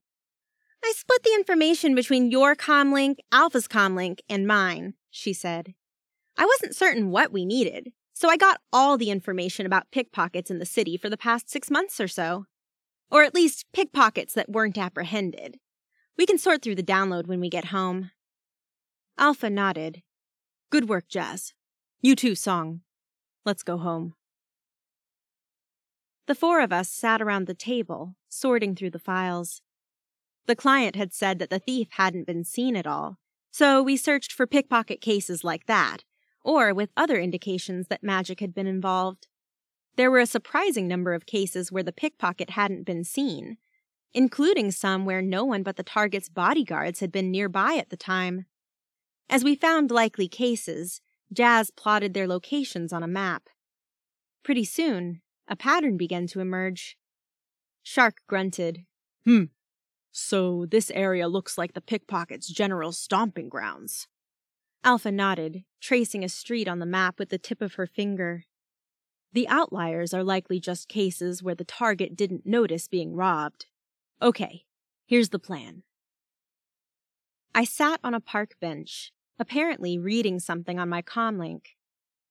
I 0.83 0.92
split 0.97 1.23
the 1.23 1.35
information 1.35 1.95
between 1.95 2.31
your 2.31 2.57
comlink, 2.57 3.16
Alpha's 3.31 3.69
comlink, 3.69 4.21
and 4.28 4.47
mine, 4.47 4.95
she 5.11 5.35
said. 5.35 5.75
I 6.38 6.47
wasn't 6.47 6.75
certain 6.75 7.11
what 7.11 7.31
we 7.31 7.45
needed, 7.45 7.92
so 8.12 8.28
I 8.28 8.37
got 8.37 8.61
all 8.73 8.97
the 8.97 9.11
information 9.11 9.66
about 9.66 9.90
pickpockets 9.90 10.50
in 10.50 10.59
the 10.59 10.66
city 10.66 10.97
for 10.97 11.09
the 11.09 11.16
past 11.16 11.50
six 11.50 11.71
months 11.71 12.00
or 12.00 12.09
so. 12.09 12.47
Or 13.11 13.23
at 13.23 13.35
least 13.35 13.66
pickpockets 13.73 14.35
that 14.35 14.50
weren't 14.50 14.78
apprehended. 14.78 15.59
We 16.16 16.26
can 16.26 16.38
sort 16.38 16.62
through 16.62 16.76
the 16.76 16.83
download 16.83 17.26
when 17.26 17.40
we 17.40 17.49
get 17.49 17.66
home. 17.66 18.11
Alpha 19.19 19.50
nodded. 19.50 20.02
Good 20.71 20.88
work, 20.88 21.09
Jazz. 21.09 21.52
You 22.00 22.16
too, 22.16 22.35
Song. 22.35 22.81
Let's 23.45 23.62
go 23.62 23.76
home. 23.78 24.14
The 26.26 26.35
four 26.35 26.61
of 26.61 26.73
us 26.73 26.88
sat 26.88 27.21
around 27.21 27.47
the 27.47 27.54
table, 27.54 28.14
sorting 28.28 28.75
through 28.75 28.90
the 28.90 28.99
files. 28.99 29.61
The 30.47 30.57
client 30.57 30.97
had 30.97 31.12
said 31.12 31.38
that 31.38 31.50
the 31.50 31.59
thief 31.59 31.88
hadn't 31.92 32.26
been 32.26 32.45
seen 32.45 32.76
at 32.76 32.87
all, 32.87 33.19
so 33.50 33.83
we 33.83 33.97
searched 33.97 34.33
for 34.33 34.47
pickpocket 34.47 35.00
cases 35.00 35.45
like 35.45 35.66
that, 35.66 36.04
or 36.45 36.75
with 36.75 36.91
other 36.97 37.19
indications 37.19 37.89
that 37.89 38.03
magic 38.03 38.41
had 38.41 38.55
been 38.55 38.67
involved. 38.67 39.27
There 39.97 40.11
were 40.11 40.21
a 40.21 40.27
surprising 40.27 40.89
number 40.89 41.13
of 41.13 41.27
cases 41.27 41.71
where 41.71 41.83
the 41.83 41.93
pickpocket 41.93 42.51
hadn't 42.51 42.85
been 42.85 43.05
seen, 43.05 43.59
including 44.15 44.71
some 44.71 45.05
where 45.05 45.23
no 45.23 45.45
one 45.45 45.63
but 45.63 45.77
the 45.77 45.83
target's 45.83 46.29
bodyguards 46.29 47.01
had 47.01 47.13
been 47.13 47.31
nearby 47.31 47.75
at 47.75 47.91
the 47.91 47.97
time. 47.97 48.47
As 49.29 49.45
we 49.45 49.55
found 49.55 49.91
likely 49.91 50.29
cases, 50.29 51.01
Jazz 51.33 51.71
plotted 51.71 52.15
their 52.15 52.27
locations 52.27 52.93
on 52.93 53.03
a 53.03 53.09
map. 53.09 53.49
Pretty 54.43 54.65
soon, 54.65 55.23
a 55.49 55.57
pattern 55.57 55.97
began 55.97 56.27
to 56.29 56.41
emerge. 56.41 56.97
Shark 57.83 58.19
grunted. 58.27 58.85
Hmm. 59.25 59.45
So 60.11 60.67
this 60.67 60.91
area 60.91 61.29
looks 61.29 61.57
like 61.57 61.73
the 61.73 61.81
pickpocket's 61.81 62.49
general 62.49 62.93
stomping 62.93 63.49
grounds. 63.49 64.09
Alpha 64.85 65.12
nodded, 65.12 65.65
tracing 65.81 66.25
a 66.25 66.29
street 66.29 66.67
on 66.67 66.81
the 66.81 66.87
map 66.87 67.19
with 67.19 67.29
the 67.29 67.39
tip 67.39 67.62
of 67.62 67.75
her 67.75 67.87
finger. 67.87 68.45
The 69.33 69.49
outliers 69.49 70.12
are 70.12 70.25
likely 70.25 70.59
just 70.59 70.89
cases 70.89 71.43
where 71.43 71.55
the 71.55 71.65
target 71.65 72.17
didn't 72.17 72.47
notice 72.47 72.89
being 72.89 73.15
robbed. 73.15 73.67
Okay, 74.21 74.65
here's 75.07 75.29
the 75.29 75.39
plan. 75.39 75.85
I 77.55 77.65
sat 77.65 78.01
on 78.03 78.12
a 78.12 78.21
park 78.21 78.57
bench, 78.61 79.12
apparently 79.39 79.99
reading 79.99 80.41
something 80.41 80.79
on 80.79 80.89
my 80.89 81.01
comlink. 81.01 81.77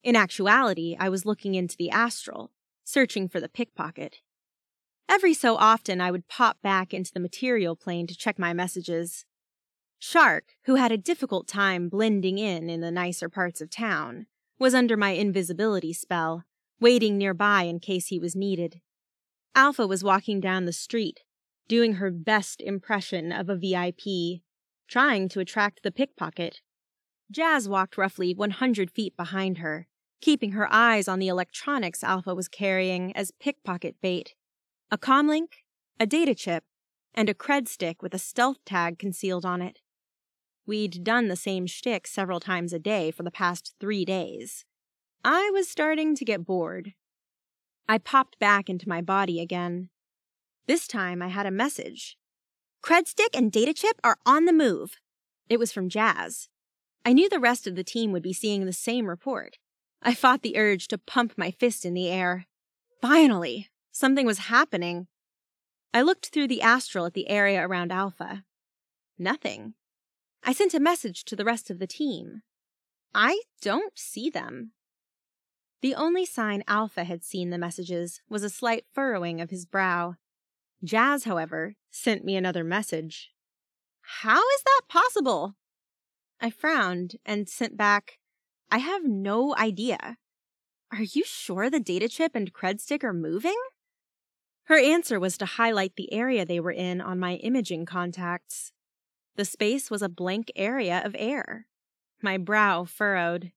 In 0.03 0.15
actuality, 0.15 0.97
I 0.99 1.09
was 1.09 1.25
looking 1.25 1.55
into 1.55 1.77
the 1.77 1.89
astral, 1.89 2.51
searching 2.83 3.29
for 3.29 3.39
the 3.39 3.49
pickpocket. 3.49 4.17
Every 5.07 5.33
so 5.33 5.55
often, 5.55 6.01
I 6.01 6.11
would 6.11 6.27
pop 6.27 6.61
back 6.61 6.93
into 6.93 7.13
the 7.13 7.19
material 7.19 7.75
plane 7.75 8.07
to 8.07 8.15
check 8.15 8.39
my 8.39 8.53
messages. 8.53 9.25
Shark, 10.03 10.55
who 10.65 10.75
had 10.75 10.91
a 10.91 10.97
difficult 10.97 11.47
time 11.47 11.87
blending 11.87 12.39
in 12.39 12.71
in 12.71 12.81
the 12.81 12.89
nicer 12.89 13.29
parts 13.29 13.61
of 13.61 13.69
town, 13.69 14.25
was 14.57 14.73
under 14.73 14.97
my 14.97 15.11
invisibility 15.11 15.93
spell, 15.93 16.43
waiting 16.79 17.19
nearby 17.19 17.63
in 17.63 17.79
case 17.79 18.07
he 18.07 18.17
was 18.17 18.35
needed. 18.35 18.81
Alpha 19.53 19.85
was 19.85 20.03
walking 20.03 20.39
down 20.39 20.65
the 20.65 20.73
street, 20.73 21.19
doing 21.67 21.93
her 21.93 22.09
best 22.09 22.61
impression 22.61 23.31
of 23.31 23.47
a 23.47 23.55
VIP, 23.55 24.41
trying 24.87 25.29
to 25.29 25.39
attract 25.39 25.83
the 25.83 25.91
pickpocket. 25.91 26.61
Jazz 27.29 27.69
walked 27.69 27.95
roughly 27.95 28.33
100 28.33 28.89
feet 28.89 29.15
behind 29.15 29.59
her, 29.59 29.87
keeping 30.19 30.53
her 30.53 30.67
eyes 30.73 31.07
on 31.07 31.19
the 31.19 31.27
electronics 31.27 32.03
Alpha 32.03 32.33
was 32.33 32.47
carrying 32.47 33.15
as 33.15 33.31
pickpocket 33.39 33.95
bait 34.01 34.33
a 34.89 34.97
comlink, 34.97 35.63
a 35.99 36.07
data 36.07 36.33
chip, 36.33 36.63
and 37.13 37.29
a 37.29 37.35
cred 37.35 37.67
stick 37.67 38.01
with 38.01 38.15
a 38.15 38.19
stealth 38.19 38.57
tag 38.65 38.97
concealed 38.97 39.45
on 39.45 39.61
it. 39.61 39.79
We'd 40.65 41.03
done 41.03 41.27
the 41.27 41.35
same 41.35 41.65
shtick 41.67 42.07
several 42.07 42.39
times 42.39 42.73
a 42.73 42.79
day 42.79 43.11
for 43.11 43.23
the 43.23 43.31
past 43.31 43.73
three 43.79 44.05
days. 44.05 44.65
I 45.23 45.49
was 45.53 45.69
starting 45.69 46.15
to 46.15 46.25
get 46.25 46.45
bored. 46.45 46.93
I 47.87 47.97
popped 47.97 48.39
back 48.39 48.69
into 48.69 48.87
my 48.87 49.01
body 49.01 49.39
again, 49.39 49.89
this 50.67 50.87
time 50.87 51.21
I 51.21 51.27
had 51.27 51.45
a 51.45 51.51
message. 51.51 52.17
Credstick 52.81 53.35
and 53.35 53.51
Datachip 53.51 53.99
are 54.03 54.17
on 54.25 54.45
the 54.45 54.53
move. 54.53 54.97
It 55.49 55.59
was 55.59 55.71
from 55.71 55.89
Jazz. 55.89 56.47
I 57.05 57.13
knew 57.13 57.27
the 57.27 57.39
rest 57.39 57.67
of 57.67 57.75
the 57.75 57.83
team 57.83 58.11
would 58.11 58.23
be 58.23 58.33
seeing 58.33 58.65
the 58.65 58.73
same 58.73 59.07
report. 59.07 59.57
I 60.01 60.13
fought 60.13 60.43
the 60.43 60.57
urge 60.57 60.87
to 60.87 60.97
pump 60.97 61.33
my 61.35 61.51
fist 61.51 61.83
in 61.83 61.93
the 61.93 62.09
air. 62.09 62.47
Finally, 63.01 63.69
something 63.91 64.25
was 64.25 64.39
happening. 64.39 65.07
I 65.93 66.03
looked 66.03 66.27
through 66.27 66.47
the 66.47 66.61
astral 66.61 67.05
at 67.05 67.13
the 67.13 67.27
area 67.27 67.67
around 67.67 67.91
Alpha. 67.91 68.43
Nothing. 69.19 69.73
I 70.43 70.53
sent 70.53 70.73
a 70.73 70.79
message 70.79 71.23
to 71.25 71.35
the 71.35 71.45
rest 71.45 71.69
of 71.69 71.79
the 71.79 71.87
team. 71.87 72.41
I 73.13 73.41
don't 73.61 73.97
see 73.97 74.29
them. 74.29 74.71
The 75.81 75.95
only 75.95 76.25
sign 76.25 76.63
Alpha 76.67 77.03
had 77.03 77.23
seen 77.23 77.49
the 77.49 77.57
messages 77.57 78.21
was 78.29 78.43
a 78.43 78.49
slight 78.49 78.85
furrowing 78.93 79.41
of 79.41 79.49
his 79.49 79.65
brow. 79.65 80.15
Jazz, 80.83 81.25
however, 81.25 81.75
sent 81.91 82.23
me 82.23 82.35
another 82.35 82.63
message. 82.63 83.31
How 84.01 84.39
is 84.39 84.63
that 84.65 84.81
possible? 84.89 85.55
I 86.39 86.49
frowned 86.49 87.17
and 87.25 87.47
sent 87.47 87.77
back, 87.77 88.17
I 88.71 88.79
have 88.79 89.05
no 89.05 89.55
idea. 89.55 90.17
Are 90.91 91.03
you 91.03 91.23
sure 91.23 91.69
the 91.69 91.79
data 91.79 92.09
chip 92.09 92.35
and 92.35 92.53
cred 92.53 92.81
stick 92.81 93.03
are 93.03 93.13
moving? 93.13 93.57
Her 94.63 94.79
answer 94.79 95.19
was 95.19 95.37
to 95.37 95.45
highlight 95.45 95.95
the 95.95 96.11
area 96.13 96.45
they 96.45 96.59
were 96.59 96.71
in 96.71 96.99
on 97.01 97.19
my 97.19 97.35
imaging 97.35 97.85
contacts. 97.85 98.71
The 99.41 99.45
space 99.45 99.89
was 99.89 100.03
a 100.03 100.07
blank 100.07 100.51
area 100.55 101.01
of 101.03 101.15
air. 101.17 101.65
My 102.21 102.37
brow 102.37 102.85
furrowed. 102.85 103.51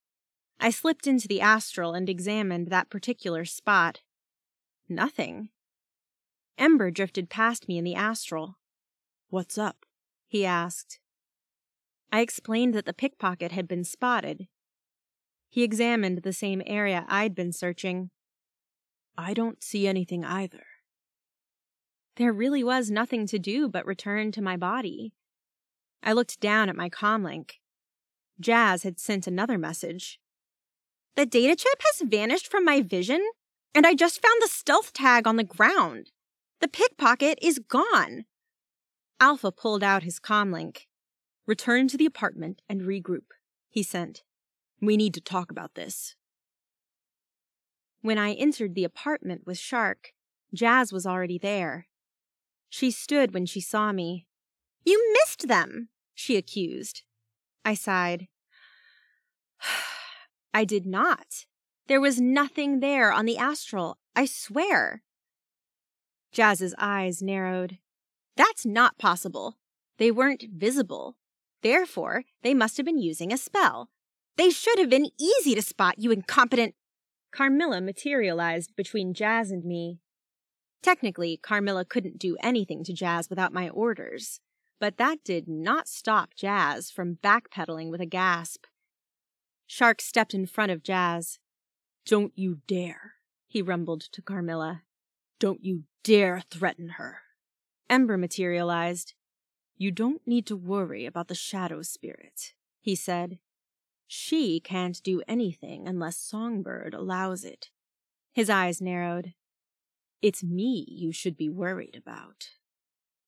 I 0.58 0.70
slipped 0.70 1.06
into 1.06 1.28
the 1.28 1.42
astral 1.42 1.92
and 1.92 2.08
examined 2.08 2.68
that 2.68 2.88
particular 2.88 3.44
spot. 3.44 4.00
Nothing. 4.88 5.50
Ember 6.56 6.90
drifted 6.90 7.28
past 7.28 7.68
me 7.68 7.76
in 7.76 7.84
the 7.84 7.94
astral. 7.94 8.56
What's 9.28 9.58
up? 9.58 9.84
he 10.26 10.46
asked. 10.46 11.00
I 12.10 12.20
explained 12.20 12.72
that 12.72 12.86
the 12.86 12.94
pickpocket 12.94 13.52
had 13.52 13.68
been 13.68 13.84
spotted. 13.84 14.48
He 15.50 15.62
examined 15.64 16.22
the 16.22 16.32
same 16.32 16.62
area 16.64 17.04
I'd 17.08 17.34
been 17.34 17.52
searching. 17.52 18.08
I 19.18 19.34
don't 19.34 19.62
see 19.62 19.86
anything 19.86 20.24
either. 20.24 20.64
There 22.16 22.32
really 22.32 22.64
was 22.64 22.90
nothing 22.90 23.26
to 23.26 23.38
do 23.38 23.68
but 23.68 23.84
return 23.84 24.32
to 24.32 24.40
my 24.40 24.56
body. 24.56 25.12
I 26.04 26.12
looked 26.12 26.38
down 26.38 26.68
at 26.68 26.76
my 26.76 26.90
comlink. 26.90 27.52
Jazz 28.38 28.82
had 28.82 29.00
sent 29.00 29.26
another 29.26 29.56
message. 29.56 30.20
The 31.16 31.24
data 31.24 31.56
chip 31.56 31.80
has 31.80 32.08
vanished 32.08 32.50
from 32.50 32.64
my 32.64 32.82
vision, 32.82 33.26
and 33.74 33.86
I 33.86 33.94
just 33.94 34.20
found 34.20 34.42
the 34.42 34.48
stealth 34.48 34.92
tag 34.92 35.26
on 35.26 35.36
the 35.36 35.44
ground. 35.44 36.10
The 36.60 36.68
pickpocket 36.68 37.38
is 37.40 37.58
gone. 37.58 38.26
Alpha 39.18 39.50
pulled 39.50 39.82
out 39.82 40.02
his 40.02 40.20
comlink. 40.20 40.82
Return 41.46 41.88
to 41.88 41.96
the 41.96 42.06
apartment 42.06 42.60
and 42.68 42.82
regroup, 42.82 43.32
he 43.70 43.82
sent. 43.82 44.22
We 44.80 44.96
need 44.96 45.14
to 45.14 45.20
talk 45.20 45.50
about 45.50 45.74
this. 45.74 46.16
When 48.02 48.18
I 48.18 48.32
entered 48.32 48.74
the 48.74 48.84
apartment 48.84 49.42
with 49.46 49.58
Shark, 49.58 50.12
Jazz 50.52 50.92
was 50.92 51.06
already 51.06 51.38
there. 51.38 51.86
She 52.68 52.90
stood 52.90 53.32
when 53.32 53.46
she 53.46 53.62
saw 53.62 53.92
me. 53.92 54.26
You 54.84 55.14
missed 55.14 55.48
them, 55.48 55.88
she 56.14 56.36
accused. 56.36 57.02
I 57.64 57.74
sighed. 57.74 58.28
I 60.54 60.64
did 60.64 60.86
not. 60.86 61.46
There 61.86 62.00
was 62.00 62.20
nothing 62.20 62.80
there 62.80 63.12
on 63.12 63.26
the 63.26 63.36
astral, 63.36 63.98
I 64.16 64.24
swear. 64.26 65.02
Jazz's 66.32 66.74
eyes 66.78 67.22
narrowed. 67.22 67.78
That's 68.36 68.64
not 68.64 68.98
possible. 68.98 69.58
They 69.98 70.10
weren't 70.10 70.44
visible. 70.52 71.16
Therefore, 71.62 72.24
they 72.42 72.54
must 72.54 72.76
have 72.76 72.86
been 72.86 72.98
using 72.98 73.32
a 73.32 73.38
spell. 73.38 73.90
They 74.36 74.50
should 74.50 74.78
have 74.78 74.90
been 74.90 75.10
easy 75.18 75.54
to 75.54 75.62
spot, 75.62 75.98
you 75.98 76.10
incompetent. 76.10 76.74
Carmilla 77.32 77.80
materialized 77.80 78.74
between 78.76 79.14
Jazz 79.14 79.50
and 79.50 79.64
me. 79.64 80.00
Technically, 80.82 81.38
Carmilla 81.42 81.84
couldn't 81.84 82.18
do 82.18 82.36
anything 82.42 82.84
to 82.84 82.92
Jazz 82.92 83.30
without 83.30 83.52
my 83.52 83.68
orders, 83.70 84.40
but 84.80 84.96
that 84.96 85.24
did 85.24 85.48
not 85.48 85.88
stop 85.88 86.34
Jazz 86.34 86.90
from 86.90 87.18
backpedaling 87.22 87.90
with 87.90 88.00
a 88.00 88.06
gasp. 88.06 88.64
Shark 89.66 90.00
stepped 90.00 90.34
in 90.34 90.46
front 90.46 90.72
of 90.72 90.82
Jazz. 90.82 91.38
Don't 92.06 92.32
you 92.36 92.58
dare, 92.66 93.14
he 93.46 93.62
rumbled 93.62 94.02
to 94.12 94.22
Carmilla. 94.22 94.82
Don't 95.38 95.64
you 95.64 95.84
dare 96.02 96.42
threaten 96.50 96.90
her. 96.90 97.18
Ember 97.88 98.16
materialized. 98.16 99.14
You 99.76 99.90
don't 99.90 100.26
need 100.26 100.46
to 100.46 100.56
worry 100.56 101.06
about 101.06 101.28
the 101.28 101.34
shadow 101.34 101.82
spirit, 101.82 102.54
he 102.80 102.94
said. 102.94 103.38
She 104.06 104.60
can't 104.60 105.02
do 105.02 105.22
anything 105.26 105.88
unless 105.88 106.16
Songbird 106.16 106.94
allows 106.94 107.44
it. 107.44 107.70
His 108.32 108.50
eyes 108.50 108.80
narrowed. 108.80 109.34
It's 110.22 110.42
me 110.44 110.86
you 110.88 111.12
should 111.12 111.36
be 111.36 111.48
worried 111.48 111.96
about. 111.96 112.50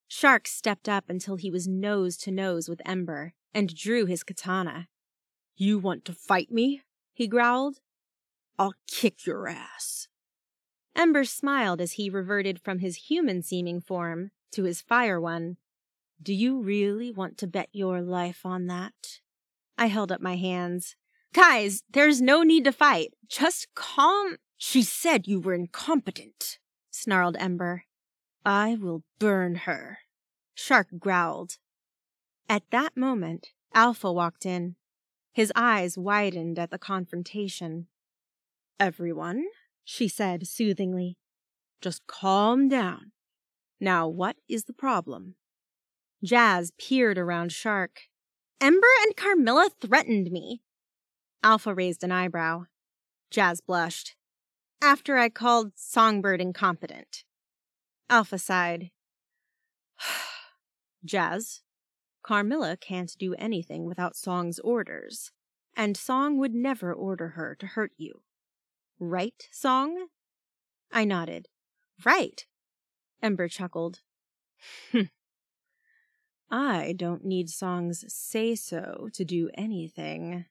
Shark 0.08 0.46
stepped 0.46 0.88
up 0.88 1.04
until 1.08 1.36
he 1.36 1.50
was 1.50 1.66
nose 1.66 2.16
to 2.18 2.30
nose 2.30 2.68
with 2.68 2.80
Ember 2.84 3.34
and 3.52 3.75
drew 3.75 4.06
his 4.06 4.22
katana. 4.22 4.88
You 5.56 5.78
want 5.78 6.04
to 6.04 6.12
fight 6.12 6.50
me? 6.50 6.82
he 7.12 7.26
growled. 7.26 7.78
I'll 8.58 8.75
kick 8.86 9.26
your 9.26 9.48
ass. 9.48 10.08
Ember 10.94 11.25
smiled 11.25 11.80
as 11.80 11.92
he 11.92 12.08
reverted 12.08 12.60
from 12.60 12.78
his 12.78 12.96
human 13.08 13.42
seeming 13.42 13.80
form 13.80 14.30
to 14.52 14.64
his 14.64 14.80
fire 14.80 15.20
one. 15.20 15.56
Do 16.22 16.32
you 16.32 16.60
really 16.60 17.10
want 17.10 17.36
to 17.38 17.46
bet 17.46 17.68
your 17.72 18.00
life 18.00 18.46
on 18.46 18.66
that? 18.66 19.20
I 19.76 19.86
held 19.86 20.10
up 20.10 20.20
my 20.20 20.36
hands. 20.36 20.96
Guys, 21.34 21.82
there's 21.90 22.22
no 22.22 22.42
need 22.42 22.64
to 22.64 22.72
fight. 22.72 23.12
Just 23.28 23.68
calm. 23.75 24.36
She 24.56 24.82
said 24.82 25.26
you 25.26 25.38
were 25.38 25.52
incompetent, 25.52 26.58
snarled 26.90 27.36
Ember. 27.38 27.84
I 28.46 28.76
will 28.80 29.02
burn 29.18 29.56
her. 29.66 29.98
Shark 30.54 30.86
growled. 31.00 31.58
At 32.48 32.62
that 32.70 32.96
moment, 32.96 33.48
Alpha 33.74 34.12
walked 34.12 34.46
in. 34.46 34.76
His 35.32 35.52
eyes 35.56 35.98
widened 35.98 36.56
at 36.56 36.70
the 36.70 36.78
confrontation. 36.78 37.88
Everyone, 38.78 39.46
she 39.82 40.06
said 40.06 40.46
soothingly, 40.46 41.18
just 41.80 42.06
calm 42.06 42.68
down. 42.68 43.10
Now, 43.80 44.06
what 44.06 44.36
is 44.48 44.64
the 44.64 44.72
problem? 44.72 45.34
Jazz 46.22 46.70
peered 46.78 47.18
around 47.18 47.50
Shark. 47.50 48.02
Ember 48.60 48.86
and 49.02 49.16
Carmilla 49.16 49.70
threatened 49.80 50.30
me. 50.30 50.62
Alpha 51.42 51.74
raised 51.74 52.04
an 52.04 52.12
eyebrow. 52.12 52.66
Jazz 53.28 53.60
blushed. 53.60 54.14
After 54.80 55.18
I 55.18 55.30
called 55.30 55.72
Songbird 55.74 56.40
incompetent. 56.40 57.24
Alpha 58.08 58.38
sighed. 58.38 58.90
Jazz, 61.04 61.62
Carmilla 62.22 62.76
can't 62.76 63.16
do 63.18 63.35
anything 63.35 63.85
without 63.85 64.16
Song's 64.16 64.59
orders, 64.61 65.33
and 65.76 65.96
Song 65.96 66.38
would 66.38 66.54
never 66.54 66.92
order 66.92 67.31
her 67.31 67.54
to 67.57 67.66
hurt 67.66 67.92
you. 67.96 68.22
Right, 68.98 69.48
Song? 69.52 70.07
I 70.92 71.04
nodded. 71.04 71.48
Right. 72.04 72.46
Ember 73.22 73.48
chuckled. 73.48 74.00
I 76.50 76.94
don't 76.96 77.24
need 77.24 77.50
Song's 77.50 78.04
say 78.12 78.54
so 78.54 79.09
to 79.12 79.24
do 79.24 79.50
anything. 79.54 80.46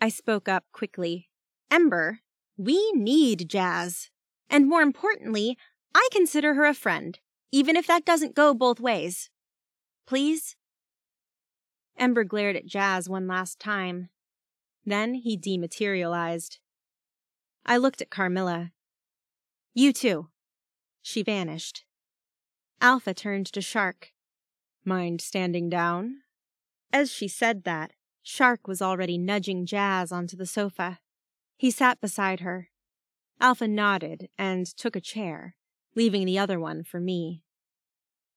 I 0.00 0.08
spoke 0.08 0.48
up 0.48 0.64
quickly. 0.72 1.28
Ember, 1.70 2.20
we 2.56 2.92
need 2.92 3.48
Jazz. 3.48 4.10
And 4.48 4.68
more 4.68 4.82
importantly, 4.82 5.58
I 5.96 6.10
consider 6.12 6.52
her 6.52 6.66
a 6.66 6.74
friend, 6.74 7.18
even 7.50 7.74
if 7.74 7.86
that 7.86 8.04
doesn't 8.04 8.34
go 8.34 8.52
both 8.52 8.78
ways. 8.78 9.30
Please? 10.06 10.54
Ember 11.96 12.22
glared 12.22 12.54
at 12.54 12.66
Jazz 12.66 13.08
one 13.08 13.26
last 13.26 13.58
time. 13.58 14.10
Then 14.84 15.14
he 15.14 15.38
dematerialized. 15.38 16.58
I 17.64 17.78
looked 17.78 18.02
at 18.02 18.10
Carmilla. 18.10 18.72
You 19.72 19.94
too. 19.94 20.28
She 21.00 21.22
vanished. 21.22 21.86
Alpha 22.82 23.14
turned 23.14 23.46
to 23.46 23.62
Shark. 23.62 24.12
Mind 24.84 25.22
standing 25.22 25.70
down? 25.70 26.18
As 26.92 27.10
she 27.10 27.26
said 27.26 27.64
that, 27.64 27.92
Shark 28.22 28.68
was 28.68 28.82
already 28.82 29.16
nudging 29.16 29.64
Jazz 29.64 30.12
onto 30.12 30.36
the 30.36 30.44
sofa. 30.44 30.98
He 31.56 31.70
sat 31.70 32.02
beside 32.02 32.40
her. 32.40 32.68
Alpha 33.40 33.66
nodded 33.66 34.28
and 34.36 34.66
took 34.66 34.94
a 34.94 35.00
chair, 35.00 35.56
leaving 35.96 36.26
the 36.26 36.38
other 36.38 36.60
one 36.60 36.84
for 36.84 37.00
me. 37.00 37.42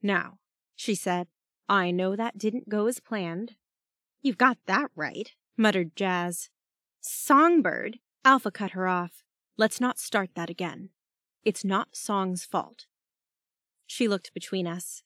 Now, 0.01 0.39
she 0.75 0.95
said, 0.95 1.27
I 1.67 1.91
know 1.91 2.15
that 2.15 2.37
didn't 2.37 2.69
go 2.69 2.87
as 2.87 2.99
planned. 2.99 3.55
You've 4.21 4.37
got 4.37 4.57
that 4.65 4.89
right, 4.95 5.31
muttered 5.57 5.95
Jazz. 5.95 6.49
Songbird, 7.01 7.99
Alpha 8.25 8.49
cut 8.49 8.71
her 8.71 8.87
off. 8.87 9.23
Let's 9.57 9.79
not 9.79 9.99
start 9.99 10.31
that 10.35 10.49
again. 10.49 10.89
It's 11.43 11.63
not 11.63 11.95
Song's 11.95 12.45
fault. 12.45 12.85
She 13.85 14.07
looked 14.07 14.33
between 14.33 14.67
us. 14.67 15.03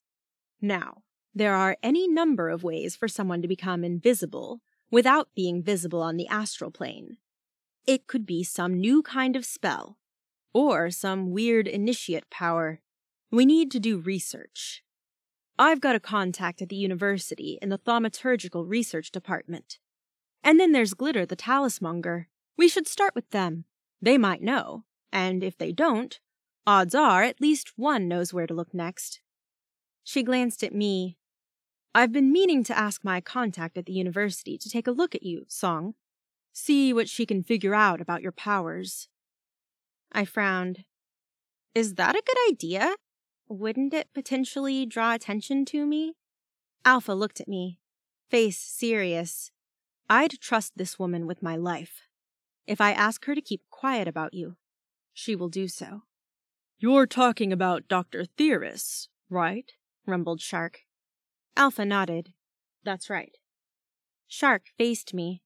Now, 0.61 1.03
there 1.33 1.55
are 1.55 1.77
any 1.81 2.07
number 2.07 2.49
of 2.49 2.63
ways 2.63 2.95
for 2.95 3.07
someone 3.07 3.41
to 3.41 3.47
become 3.47 3.83
invisible 3.83 4.61
without 4.91 5.29
being 5.35 5.63
visible 5.63 6.01
on 6.01 6.17
the 6.17 6.27
astral 6.27 6.69
plane. 6.69 7.17
It 7.87 8.07
could 8.07 8.25
be 8.25 8.43
some 8.43 8.79
new 8.79 9.01
kind 9.01 9.35
of 9.35 9.45
spell, 9.45 9.97
or 10.53 10.89
some 10.89 11.31
weird 11.31 11.67
initiate 11.67 12.29
power. 12.29 12.81
We 13.31 13.45
need 13.45 13.71
to 13.71 13.79
do 13.79 13.99
research. 13.99 14.83
I've 15.57 15.81
got 15.81 15.95
a 15.95 15.99
contact 15.99 16.61
at 16.61 16.69
the 16.69 16.75
university 16.75 17.57
in 17.61 17.69
the 17.69 17.77
thaumaturgical 17.77 18.67
research 18.67 19.11
department. 19.11 19.79
And 20.43 20.59
then 20.59 20.71
there's 20.71 20.93
Glitter 20.93 21.25
the 21.25 21.35
talismonger. 21.35 22.25
We 22.57 22.67
should 22.67 22.87
start 22.87 23.15
with 23.15 23.29
them. 23.31 23.65
They 24.01 24.17
might 24.17 24.41
know, 24.41 24.83
and 25.11 25.43
if 25.43 25.57
they 25.57 25.71
don't, 25.71 26.19
odds 26.67 26.93
are 26.93 27.23
at 27.23 27.41
least 27.41 27.73
one 27.75 28.07
knows 28.07 28.33
where 28.33 28.47
to 28.47 28.53
look 28.53 28.73
next. 28.73 29.21
She 30.03 30.23
glanced 30.23 30.63
at 30.63 30.75
me, 30.75 31.17
I've 31.95 32.11
been 32.11 32.31
meaning 32.31 32.63
to 32.63 32.77
ask 32.77 33.03
my 33.03 33.21
contact 33.21 33.77
at 33.77 33.85
the 33.85 33.93
university 33.93 34.57
to 34.57 34.69
take 34.69 34.87
a 34.87 34.91
look 34.91 35.13
at 35.13 35.21
you, 35.21 35.45
Song. 35.47 35.93
See 36.51 36.91
what 36.91 37.07
she 37.07 37.25
can 37.25 37.43
figure 37.43 37.75
out 37.75 38.01
about 38.01 38.23
your 38.23 38.31
powers. 38.31 39.09
I 40.13 40.25
frowned. 40.25 40.85
Is 41.73 41.95
that 41.95 42.15
a 42.15 42.23
good 42.25 42.37
idea? 42.49 42.95
Wouldn't 43.47 43.93
it 43.93 44.09
potentially 44.13 44.85
draw 44.85 45.13
attention 45.13 45.65
to 45.65 45.85
me? 45.85 46.15
Alpha 46.85 47.13
looked 47.13 47.41
at 47.41 47.47
me, 47.47 47.79
face 48.29 48.59
serious. 48.59 49.51
I'd 50.09 50.39
trust 50.39 50.73
this 50.75 50.99
woman 50.99 51.25
with 51.25 51.41
my 51.41 51.55
life. 51.55 52.01
If 52.67 52.79
I 52.79 52.91
ask 52.91 53.25
her 53.25 53.35
to 53.35 53.41
keep 53.41 53.61
quiet 53.69 54.07
about 54.07 54.33
you, 54.33 54.55
she 55.13 55.35
will 55.35 55.49
do 55.49 55.67
so. 55.67 56.03
You're 56.77 57.07
talking 57.07 57.53
about 57.53 57.87
Dr. 57.87 58.25
Theris, 58.25 59.07
right? 59.29 59.71
rumbled 60.05 60.41
Shark. 60.41 60.81
Alpha 61.55 61.85
nodded. 61.85 62.33
That's 62.83 63.09
right. 63.09 63.37
Shark 64.27 64.63
faced 64.77 65.13
me. 65.13 65.41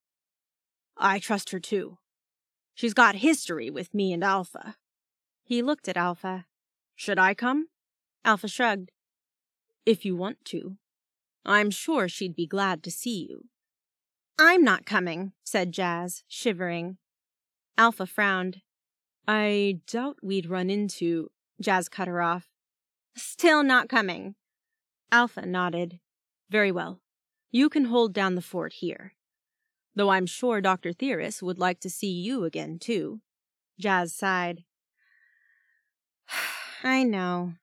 I 0.98 1.20
trust 1.20 1.52
her 1.52 1.60
too. 1.60 1.98
She's 2.78 2.94
got 2.94 3.16
history 3.16 3.72
with 3.72 3.96
me 3.96 4.14
and 4.14 4.24
Alpha. 4.24 4.76
He 5.44 5.64
looked 5.64 5.88
at 5.90 5.98
Alpha. 5.98 6.46
Should 6.96 7.18
I 7.18 7.34
come? 7.34 7.70
Alpha 8.24 8.48
shrugged. 8.48 8.92
If 9.84 10.06
you 10.06 10.16
want 10.16 10.46
to. 10.46 10.78
I'm 11.44 11.72
sure 11.72 12.08
she'd 12.08 12.36
be 12.36 12.46
glad 12.46 12.84
to 12.84 12.92
see 12.92 13.26
you. 13.28 13.46
I'm 14.38 14.64
not 14.64 14.86
coming, 14.86 15.32
said 15.44 15.72
Jazz, 15.72 16.24
shivering. 16.28 16.98
Alpha 17.80 18.06
frowned. 18.06 18.62
I 19.28 19.80
doubt 19.88 20.18
we'd 20.22 20.46
run 20.46 20.70
into. 20.70 21.32
Jazz 21.60 21.90
cut 21.90 22.08
her 22.08 22.22
off. 22.22 22.48
Still 23.16 23.64
not 23.64 23.90
coming. 23.90 24.36
Alpha 25.12 25.48
nodded. 25.48 26.00
Very 26.52 26.72
well. 26.72 27.00
You 27.50 27.70
can 27.70 27.86
hold 27.86 28.14
down 28.14 28.36
the 28.36 28.42
fort 28.44 28.74
here. 28.74 29.14
Though 29.98 30.10
I'm 30.10 30.28
sure 30.28 30.62
Dr. 30.62 30.94
Theris 30.94 31.42
would 31.42 31.58
like 31.58 31.80
to 31.80 31.90
see 31.90 32.12
you 32.12 32.44
again, 32.44 32.78
too. 32.78 33.22
Jazz 33.80 34.14
sighed. 34.14 34.64
I 36.84 37.04
know. 37.04 37.54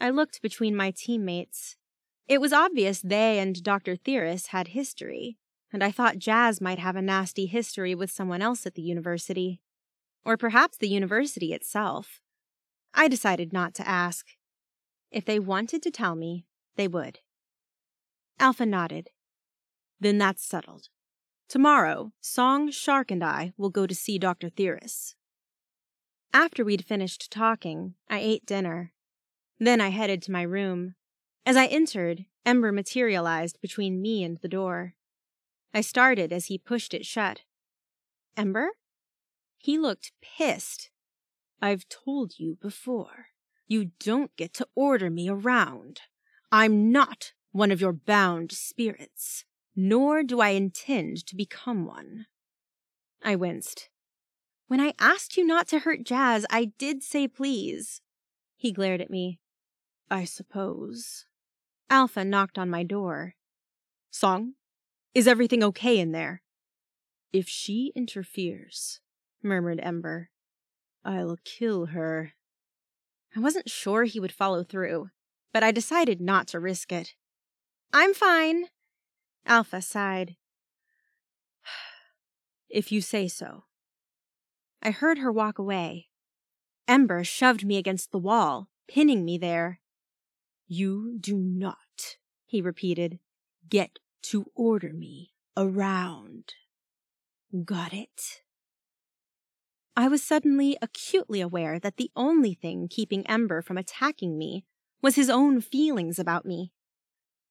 I 0.00 0.10
looked 0.10 0.42
between 0.42 0.74
my 0.74 0.90
teammates. 0.90 1.76
It 2.26 2.40
was 2.40 2.52
obvious 2.52 3.00
they 3.00 3.38
and 3.38 3.62
Dr. 3.62 3.94
Theris 3.94 4.48
had 4.48 4.68
history, 4.68 5.38
and 5.72 5.84
I 5.84 5.92
thought 5.92 6.18
Jazz 6.18 6.60
might 6.60 6.80
have 6.80 6.96
a 6.96 7.02
nasty 7.02 7.46
history 7.46 7.94
with 7.94 8.10
someone 8.10 8.42
else 8.42 8.66
at 8.66 8.74
the 8.74 8.82
university. 8.82 9.60
Or 10.24 10.36
perhaps 10.36 10.76
the 10.76 10.88
university 10.88 11.52
itself. 11.52 12.20
I 12.92 13.06
decided 13.06 13.52
not 13.52 13.74
to 13.74 13.88
ask. 13.88 14.26
If 15.12 15.24
they 15.24 15.38
wanted 15.38 15.84
to 15.84 15.92
tell 15.92 16.16
me, 16.16 16.46
they 16.74 16.88
would. 16.88 17.20
Alpha 18.40 18.66
nodded. 18.66 19.10
Then 20.04 20.18
that's 20.18 20.44
settled. 20.44 20.90
Tomorrow, 21.48 22.12
Song, 22.20 22.70
Shark, 22.70 23.10
and 23.10 23.24
I 23.24 23.54
will 23.56 23.70
go 23.70 23.86
to 23.86 23.94
see 23.94 24.18
Dr. 24.18 24.50
Theris. 24.50 25.14
After 26.30 26.62
we'd 26.62 26.84
finished 26.84 27.30
talking, 27.30 27.94
I 28.10 28.18
ate 28.18 28.44
dinner. 28.44 28.92
Then 29.58 29.80
I 29.80 29.88
headed 29.88 30.20
to 30.22 30.30
my 30.30 30.42
room. 30.42 30.94
As 31.46 31.56
I 31.56 31.64
entered, 31.64 32.26
Ember 32.44 32.70
materialized 32.70 33.62
between 33.62 34.02
me 34.02 34.22
and 34.22 34.36
the 34.36 34.48
door. 34.48 34.92
I 35.72 35.80
started 35.80 36.34
as 36.34 36.46
he 36.46 36.58
pushed 36.58 36.92
it 36.92 37.06
shut. 37.06 37.40
Ember? 38.36 38.72
He 39.56 39.78
looked 39.78 40.12
pissed. 40.20 40.90
I've 41.62 41.88
told 41.88 42.38
you 42.38 42.58
before. 42.60 43.28
You 43.66 43.92
don't 44.00 44.36
get 44.36 44.52
to 44.54 44.68
order 44.74 45.08
me 45.08 45.30
around. 45.30 46.02
I'm 46.52 46.92
not 46.92 47.32
one 47.52 47.70
of 47.70 47.80
your 47.80 47.94
bound 47.94 48.52
spirits, 48.52 49.46
nor 49.76 50.22
do 50.22 50.40
I 50.40 50.50
intend 50.50 51.26
to 51.26 51.36
become 51.36 51.86
one. 51.86 52.26
I 53.22 53.36
winced. 53.36 53.88
When 54.68 54.80
I 54.80 54.94
asked 54.98 55.36
you 55.36 55.44
not 55.46 55.68
to 55.68 55.80
hurt 55.80 56.04
Jazz, 56.04 56.46
I 56.50 56.72
did 56.78 57.02
say 57.02 57.28
please. 57.28 58.00
He 58.56 58.72
glared 58.72 59.00
at 59.00 59.10
me. 59.10 59.40
I 60.10 60.24
suppose. 60.24 61.26
Alpha 61.90 62.24
knocked 62.24 62.58
on 62.58 62.70
my 62.70 62.82
door. 62.82 63.34
Song, 64.10 64.54
is 65.14 65.26
everything 65.26 65.62
okay 65.62 65.98
in 65.98 66.12
there? 66.12 66.42
If 67.32 67.48
she 67.48 67.92
interferes, 67.96 69.00
murmured 69.42 69.80
Ember, 69.82 70.30
I'll 71.04 71.38
kill 71.44 71.86
her. 71.86 72.32
I 73.36 73.40
wasn't 73.40 73.68
sure 73.68 74.04
he 74.04 74.20
would 74.20 74.32
follow 74.32 74.62
through, 74.62 75.10
but 75.52 75.62
I 75.62 75.72
decided 75.72 76.20
not 76.20 76.46
to 76.48 76.60
risk 76.60 76.92
it. 76.92 77.14
I'm 77.92 78.14
fine. 78.14 78.66
Alpha 79.46 79.82
sighed. 79.82 80.36
if 82.68 82.90
you 82.90 83.00
say 83.00 83.28
so. 83.28 83.64
I 84.82 84.90
heard 84.90 85.18
her 85.18 85.32
walk 85.32 85.58
away. 85.58 86.08
Ember 86.86 87.24
shoved 87.24 87.64
me 87.64 87.76
against 87.76 88.10
the 88.10 88.18
wall, 88.18 88.68
pinning 88.88 89.24
me 89.24 89.38
there. 89.38 89.80
You 90.66 91.16
do 91.18 91.36
not, 91.36 92.16
he 92.46 92.60
repeated, 92.60 93.18
get 93.68 93.98
to 94.24 94.46
order 94.54 94.92
me 94.92 95.32
around. 95.56 96.54
Got 97.64 97.92
it? 97.92 98.42
I 99.96 100.08
was 100.08 100.22
suddenly 100.22 100.76
acutely 100.82 101.40
aware 101.40 101.78
that 101.78 101.96
the 101.96 102.10
only 102.16 102.54
thing 102.54 102.88
keeping 102.90 103.26
Ember 103.26 103.62
from 103.62 103.78
attacking 103.78 104.36
me 104.36 104.64
was 105.00 105.14
his 105.14 105.30
own 105.30 105.60
feelings 105.60 106.18
about 106.18 106.44
me. 106.44 106.72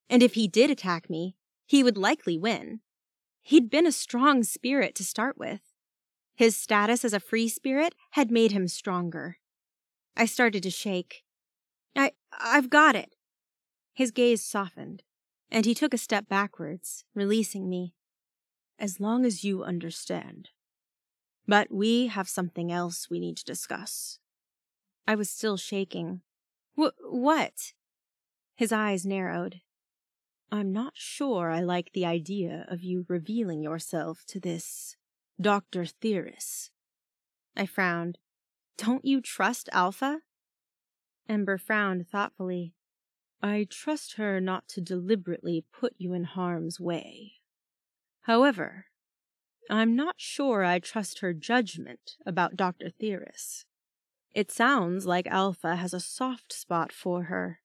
And 0.10 0.22
if 0.22 0.34
he 0.34 0.48
did 0.48 0.70
attack 0.70 1.10
me, 1.10 1.36
he 1.66 1.84
would 1.84 1.98
likely 1.98 2.38
win. 2.38 2.82
He'd 3.42 3.70
been 3.70 3.86
a 3.86 3.92
strong 3.92 4.44
spirit 4.44 4.96
to 4.96 5.04
start 5.04 5.38
with. 5.38 5.62
His 6.36 6.58
status 6.58 7.06
as 7.06 7.14
a 7.14 7.20
free 7.20 7.48
spirit 7.48 7.96
had 8.12 8.32
made 8.32 8.52
him 8.52 8.68
stronger. 8.68 9.38
I 10.16 10.26
started 10.26 10.64
to 10.64 10.70
shake. 10.70 11.24
I, 11.96 12.12
I've 12.40 12.70
got 12.70 12.96
it. 12.96 13.16
His 13.94 14.12
gaze 14.12 14.44
softened, 14.44 15.04
and 15.52 15.66
he 15.66 15.76
took 15.76 15.94
a 15.94 15.98
step 15.98 16.28
backwards, 16.28 17.06
releasing 17.14 17.70
me. 17.70 17.94
As 18.80 19.00
long 19.00 19.26
as 19.26 19.44
you 19.44 19.64
understand. 19.64 20.50
But 21.48 21.72
we 21.72 22.08
have 22.08 22.28
something 22.28 22.72
else 22.72 23.10
we 23.10 23.20
need 23.20 23.38
to 23.38 23.44
discuss. 23.44 24.20
I 25.08 25.16
was 25.16 25.30
still 25.30 25.58
shaking. 25.58 26.22
Wh- 26.76 26.98
what? 27.02 27.74
His 28.56 28.72
eyes 28.72 29.06
narrowed. 29.06 29.62
I'm 30.54 30.72
not 30.72 30.94
sure 30.94 31.50
I 31.50 31.62
like 31.62 31.94
the 31.94 32.06
idea 32.06 32.68
of 32.70 32.84
you 32.84 33.08
revealing 33.10 33.64
yourself 33.64 34.24
to 34.28 34.40
this 34.40 34.96
Dr. 35.42 35.84
Theris. 35.84 36.70
I 37.58 37.66
frowned. 37.66 38.20
Don't 38.78 39.04
you 39.04 39.20
trust 39.20 39.68
Alpha? 39.72 40.20
Ember 41.28 41.58
frowned 41.58 42.08
thoughtfully. 42.08 42.76
I 43.42 43.66
trust 43.68 44.18
her 44.18 44.40
not 44.40 44.68
to 44.68 44.80
deliberately 44.80 45.66
put 45.74 45.96
you 45.98 46.14
in 46.14 46.26
harm's 46.26 46.80
way. 46.80 47.32
However, 48.22 48.86
I'm 49.72 49.96
not 49.96 50.18
sure 50.20 50.64
I 50.64 50.78
trust 50.78 51.22
her 51.22 51.34
judgment 51.34 52.18
about 52.28 52.56
Dr. 52.56 52.92
Theris. 52.92 53.66
It 54.36 54.52
sounds 54.52 55.08
like 55.08 55.26
Alpha 55.26 55.78
has 55.78 55.96
a 55.96 56.00
soft 56.00 56.54
spot 56.54 56.92
for 56.92 57.24
her. 57.24 57.62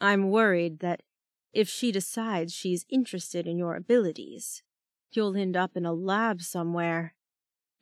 I'm 0.00 0.30
worried 0.30 0.78
that 0.78 1.02
if 1.52 1.68
she 1.68 1.92
decides 1.92 2.52
she's 2.52 2.86
interested 2.88 3.46
in 3.46 3.58
your 3.58 3.74
abilities, 3.76 4.62
You'll 5.12 5.36
end 5.36 5.56
up 5.56 5.76
in 5.76 5.84
a 5.84 5.92
lab 5.92 6.40
somewhere. 6.40 7.14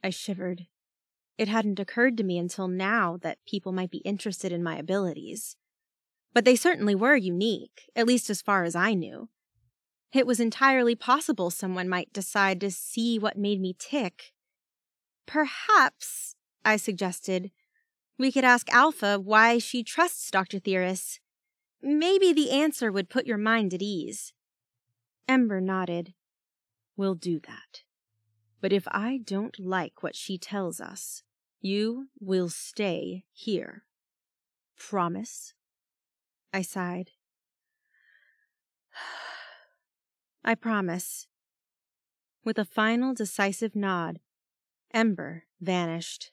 I 0.03 0.11
shivered. 0.11 0.67
It 1.37 1.49
hadn't 1.49 1.79
occurred 1.79 2.17
to 2.17 2.25
me 2.25 2.39
until 2.39 2.69
now 2.69 3.19
that 3.23 3.45
people 3.47 3.71
might 3.71 3.91
be 3.91 3.99
interested 3.99 4.51
in 4.51 4.63
my 4.63 4.77
abilities. 4.77 5.57
But 6.33 6.45
they 6.45 6.57
certainly 6.57 6.95
were 6.95 7.17
unique, 7.17 7.91
at 7.95 8.07
least 8.07 8.31
as 8.31 8.43
far 8.43 8.65
as 8.65 8.75
I 8.75 8.95
knew. 8.95 9.29
It 10.13 10.27
was 10.27 10.41
entirely 10.41 10.95
possible 10.95 11.51
someone 11.51 11.89
might 11.89 12.13
decide 12.13 12.61
to 12.61 12.71
see 12.71 13.19
what 13.19 13.37
made 13.37 13.61
me 13.61 13.77
tick. 13.79 14.33
Perhaps, 15.27 16.35
I 16.65 16.77
suggested, 16.77 17.51
we 18.19 18.33
could 18.33 18.45
ask 18.45 18.73
Alpha 18.73 19.21
why 19.21 19.59
she 19.59 19.85
trusts 19.85 20.31
Dr. 20.31 20.59
Theris. 20.59 21.21
Maybe 21.83 22.33
the 22.33 22.51
answer 22.51 22.91
would 22.91 23.09
put 23.09 23.27
your 23.27 23.39
mind 23.39 23.73
at 23.73 23.83
ease. 23.83 24.33
Ember 25.29 25.61
nodded. 25.61 26.15
We'll 26.97 27.15
do 27.15 27.39
that. 27.41 27.83
But 28.61 28.73
if 28.73 28.89
I 28.89 29.21
don't 29.23 29.59
like 29.59 30.03
what 30.03 30.17
she 30.17 30.39
tells 30.39 30.81
us, 30.81 31.23
you 31.61 32.09
will 32.21 32.49
stay 32.49 33.25
here. 33.33 33.85
Promise? 34.77 35.55
I 36.53 36.63
sighed. 36.63 37.11
I 40.45 40.55
promise. 40.55 41.27
With 42.45 42.59
a 42.59 42.65
final 42.65 43.15
decisive 43.15 43.77
nod, 43.77 44.21
Ember 44.93 45.45
vanished. 45.61 46.33